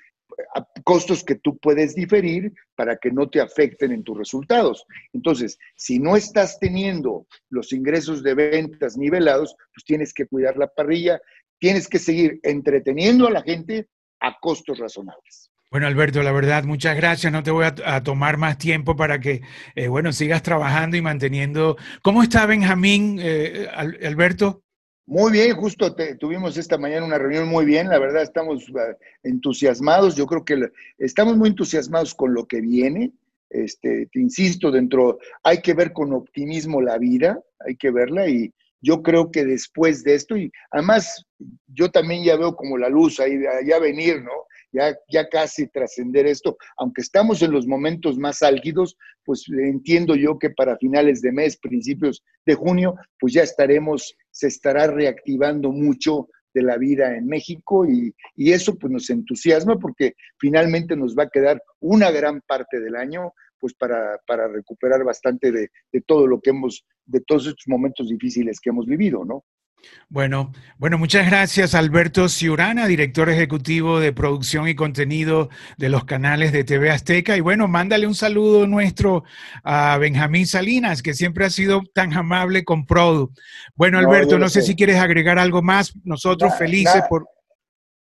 costos 0.85 1.24
que 1.24 1.35
tú 1.35 1.59
puedes 1.59 1.94
diferir 1.94 2.53
para 2.77 2.96
que 2.96 3.11
no 3.11 3.29
te 3.29 3.40
afecten 3.40 3.92
en 3.92 4.05
tus 4.05 4.16
resultados. 4.16 4.85
Entonces, 5.12 5.59
si 5.77 5.98
no 5.98 6.16
estás 6.16 6.59
teniendo 6.59 7.27
los 7.51 7.72
ingresos 7.72 8.22
de 8.22 8.35
ventas 8.35 8.96
nivelados, 8.96 9.57
pues 9.74 9.85
tienes 9.85 10.14
que 10.14 10.27
cuidar 10.27 10.57
la 10.57 10.68
parrilla, 10.68 11.20
tienes 11.59 11.88
que 11.88 11.98
seguir 11.98 12.40
entreteniendo 12.42 13.27
a 13.27 13.31
la 13.31 13.42
gente 13.42 13.88
a 14.20 14.38
costos 14.40 14.79
razonables. 14.79 15.51
Bueno, 15.70 15.87
Alberto, 15.87 16.22
la 16.22 16.33
verdad, 16.33 16.64
muchas 16.64 16.96
gracias. 16.96 17.31
No 17.31 17.42
te 17.42 17.51
voy 17.51 17.66
a, 17.66 18.03
tomar 18.03 18.38
más 18.38 18.57
tiempo 18.57 18.96
para 18.96 19.20
que, 19.20 19.42
eh, 19.74 19.88
bueno, 19.88 20.12
sigas 20.12 20.42
trabajando 20.42 20.96
y 20.96 21.03
manteniendo. 21.03 21.77
¿Cómo 22.01 22.22
está 22.22 22.46
Benjamín, 22.46 23.18
eh, 23.20 23.68
Alberto? 23.74 24.62
Muy 25.11 25.33
bien, 25.33 25.57
justo 25.57 25.97
tuvimos 26.21 26.59
esta 26.59 26.77
mañana 26.77 27.07
una 27.07 27.16
reunión 27.16 27.49
muy 27.49 27.64
bien. 27.64 27.88
La 27.88 27.99
verdad, 27.99 28.23
estamos 28.23 28.66
ah, 28.77 28.94
entusiasmados. 29.23 30.16
Yo 30.16 30.27
creo 30.27 30.44
que 30.44 30.68
estamos 30.99 31.35
muy 31.35 31.49
entusiasmados 31.49 32.14
con 32.14 32.35
lo 32.35 32.47
que 32.47 32.61
viene. 32.61 33.14
Este, 33.49 34.05
te 34.12 34.21
insisto, 34.21 34.71
dentro, 34.71 35.18
hay 35.42 35.62
que 35.62 35.73
ver 35.73 35.94
con 35.94 36.12
optimismo 36.12 36.83
la 36.83 36.99
vida, 36.99 37.42
hay 37.66 37.77
que 37.77 37.90
verla 37.90 38.29
y 38.29 38.53
yo 38.83 39.03
creo 39.03 39.31
que 39.31 39.47
después 39.47 40.05
de 40.05 40.14
esto, 40.14 40.37
y 40.37 40.53
además 40.73 41.25
yo 41.68 41.90
también 41.90 42.23
ya 42.23 42.37
veo 42.37 42.55
como 42.55 42.77
la 42.77 42.90
luz 42.90 43.18
ahí, 43.18 43.40
ya 43.64 43.79
venir, 43.79 44.23
¿no? 44.23 44.31
ya, 44.73 44.97
ya 45.09 45.29
casi 45.29 45.66
trascender 45.68 46.27
esto, 46.27 46.57
aunque 46.77 47.01
estamos 47.01 47.42
en 47.42 47.53
los 47.53 47.66
momentos 47.66 48.18
más 48.18 48.42
álgidos, 48.42 48.97
pues 49.25 49.44
entiendo 49.49 50.14
yo 50.14 50.38
que 50.38 50.51
para 50.51 50.77
finales 50.77 51.21
de 51.23 51.33
mes, 51.33 51.57
principios 51.57 52.23
de 52.47 52.55
junio, 52.55 52.94
pues 53.18 53.33
ya 53.33 53.42
estaremos, 53.42 54.16
se 54.38 54.46
estará 54.46 54.87
reactivando 54.87 55.72
mucho 55.72 56.29
de 56.55 56.62
la 56.62 56.77
vida 56.77 57.16
en 57.16 57.27
México 57.27 57.85
y, 57.85 58.14
eso 58.37 58.77
pues 58.77 58.92
nos 58.92 59.11
entusiasma 59.11 59.77
porque 59.81 60.14
finalmente 60.38 60.96
nos 60.96 61.16
va 61.16 61.24
a 61.24 61.29
quedar 61.29 61.61
una 61.81 62.12
gran 62.12 62.40
parte 62.42 62.79
del 62.79 62.94
año 62.94 63.33
pues 63.59 63.74
para, 63.74 64.20
para 64.29 64.46
recuperar 64.46 65.03
bastante 65.03 65.51
de, 65.51 65.70
de 65.92 66.01
todo 66.03 66.29
lo 66.29 66.40
que 66.40 66.51
hemos, 66.51 66.87
de 67.05 67.20
todos 67.20 67.48
estos 67.48 67.66
momentos 67.66 68.09
difíciles 68.09 68.61
que 68.61 68.70
hemos 68.70 68.87
vivido, 68.87 69.24
¿no? 69.24 69.44
Bueno, 70.11 70.53
bueno, 70.79 70.97
muchas 70.97 71.27
gracias 71.27 71.75
Alberto 71.75 72.31
Ciurana, 72.31 72.87
director 72.87 73.29
ejecutivo 73.29 74.01
de 74.01 74.12
producción 74.12 74.67
y 74.67 74.75
contenido 74.75 75.51
de 75.77 75.91
los 75.91 76.05
canales 76.05 76.51
de 76.53 76.64
TV 76.64 76.91
Azteca. 76.91 77.37
Y 77.37 77.41
bueno, 77.41 77.69
mándale 77.69 78.07
un 78.07 78.14
saludo 78.14 78.67
nuestro 78.67 79.25
a 79.64 79.99
Benjamín 79.99 80.47
Salinas, 80.47 81.03
que 81.03 81.12
siempre 81.12 81.45
ha 81.45 81.51
sido 81.51 81.83
tan 81.93 82.14
amable 82.14 82.64
con 82.64 82.87
Produ. 82.87 83.33
Bueno, 83.75 83.99
Alberto, 83.99 84.38
no, 84.38 84.49
sé, 84.49 84.62
si 84.62 84.75
quieres 84.75 84.97
agregar 84.97 85.38
algo 85.38 85.61
más. 85.61 85.93
Nosotros 86.05 86.57
felices 86.57 87.03
por... 87.09 87.29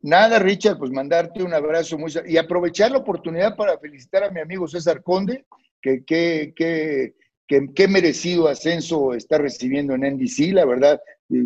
Nada, 0.01 0.39
Richard, 0.39 0.77
pues 0.77 0.91
mandarte 0.91 1.43
un 1.43 1.53
abrazo 1.53 1.97
muy... 1.97 2.11
Y 2.25 2.37
aprovechar 2.37 2.91
la 2.91 2.99
oportunidad 2.99 3.55
para 3.57 3.77
felicitar 3.77 4.23
a 4.23 4.31
mi 4.31 4.39
amigo 4.39 4.65
César 4.67 5.03
Conde, 5.03 5.45
que, 5.81 6.05
que, 6.05 6.53
que 6.55 7.15
qué 7.75 7.87
merecido 7.87 8.47
ascenso 8.47 9.13
está 9.13 9.37
recibiendo 9.37 9.93
en 9.93 10.01
NBC, 10.01 10.53
la 10.53 10.65
verdad, 10.65 11.01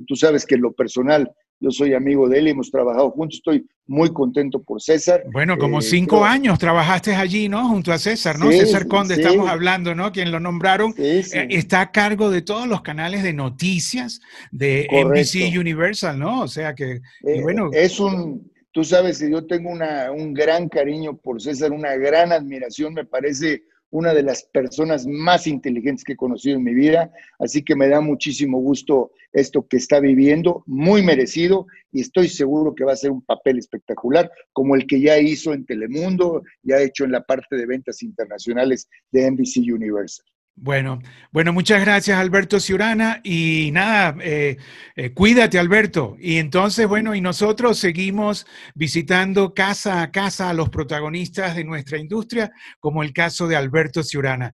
tú 0.07 0.15
sabes 0.15 0.45
que 0.45 0.55
en 0.55 0.61
lo 0.61 0.73
personal 0.73 1.31
yo 1.59 1.71
soy 1.71 1.93
amigo 1.93 2.27
de 2.27 2.39
él 2.39 2.47
y 2.47 2.51
hemos 2.51 2.69
trabajado 2.69 3.11
juntos, 3.11 3.37
estoy 3.37 3.65
muy 3.87 4.11
contento 4.11 4.61
por 4.61 4.81
César. 4.81 5.23
Bueno, 5.31 5.57
como 5.57 5.79
eh, 5.79 5.83
cinco 5.83 6.23
años 6.23 6.59
trabajaste 6.59 7.15
allí, 7.15 7.47
¿no? 7.47 7.67
Junto 7.69 7.93
a 7.93 7.97
César, 7.97 8.37
¿no? 8.37 8.51
César 8.51 8.87
Conde, 8.87 9.15
estamos 9.15 9.47
hablando, 9.47 9.95
¿no? 9.95 10.11
Quien 10.11 10.31
lo 10.31 10.39
nombraron, 10.39 10.93
eh, 10.97 11.23
está 11.49 11.81
a 11.81 11.91
cargo 11.91 12.29
de 12.29 12.41
todos 12.41 12.67
los 12.67 12.81
canales 12.81 13.23
de 13.23 13.33
noticias 13.33 14.21
de 14.51 14.87
NBC 14.91 15.57
Universal, 15.57 16.19
¿no? 16.19 16.41
O 16.41 16.47
sea 16.47 16.75
que, 16.75 17.01
eh, 17.23 17.41
bueno. 17.41 17.69
Es 17.71 17.99
un, 17.99 18.51
tú 18.71 18.83
sabes 18.83 19.19
que 19.19 19.31
yo 19.31 19.45
tengo 19.45 19.69
una, 19.69 20.11
un 20.11 20.33
gran 20.33 20.67
cariño 20.67 21.15
por 21.15 21.41
César, 21.41 21.71
una 21.71 21.95
gran 21.95 22.31
admiración, 22.31 22.93
me 22.93 23.05
parece 23.05 23.63
una 23.91 24.13
de 24.13 24.23
las 24.23 24.43
personas 24.43 25.05
más 25.07 25.47
inteligentes 25.47 26.03
que 26.03 26.13
he 26.13 26.17
conocido 26.17 26.57
en 26.57 26.63
mi 26.63 26.73
vida, 26.73 27.11
así 27.39 27.63
que 27.63 27.75
me 27.75 27.87
da 27.87 28.01
muchísimo 28.01 28.59
gusto 28.59 29.11
esto 29.31 29.67
que 29.67 29.77
está 29.77 29.99
viviendo, 29.99 30.63
muy 30.65 31.01
merecido, 31.01 31.67
y 31.91 32.01
estoy 32.01 32.27
seguro 32.27 32.75
que 32.75 32.83
va 32.83 32.93
a 32.93 32.97
ser 32.97 33.11
un 33.11 33.21
papel 33.21 33.57
espectacular, 33.57 34.29
como 34.51 34.75
el 34.75 34.85
que 34.85 34.99
ya 34.99 35.17
hizo 35.17 35.53
en 35.53 35.65
Telemundo, 35.65 36.43
ya 36.63 36.75
ha 36.75 36.81
hecho 36.81 37.05
en 37.05 37.11
la 37.11 37.23
parte 37.23 37.55
de 37.55 37.65
ventas 37.65 38.03
internacionales 38.03 38.89
de 39.11 39.31
NBC 39.31 39.73
Universal. 39.73 40.25
Bueno, 40.57 40.99
bueno, 41.31 41.51
muchas 41.51 41.81
gracias 41.81 42.17
Alberto 42.17 42.61
Ciurana 42.61 43.19
y 43.25 43.71
nada, 43.73 44.15
eh, 44.21 44.55
eh, 44.95 45.11
cuídate 45.13 45.59
Alberto. 45.59 46.15
Y 46.17 46.37
entonces, 46.37 46.87
bueno, 46.87 47.13
y 47.13 47.19
nosotros 47.19 47.77
seguimos 47.77 48.47
visitando 48.73 49.53
casa 49.53 50.01
a 50.01 50.11
casa 50.11 50.49
a 50.49 50.53
los 50.53 50.69
protagonistas 50.69 51.57
de 51.57 51.65
nuestra 51.65 51.97
industria, 51.97 52.53
como 52.79 53.03
el 53.03 53.11
caso 53.11 53.49
de 53.49 53.57
Alberto 53.57 54.01
Ciurana. 54.01 54.53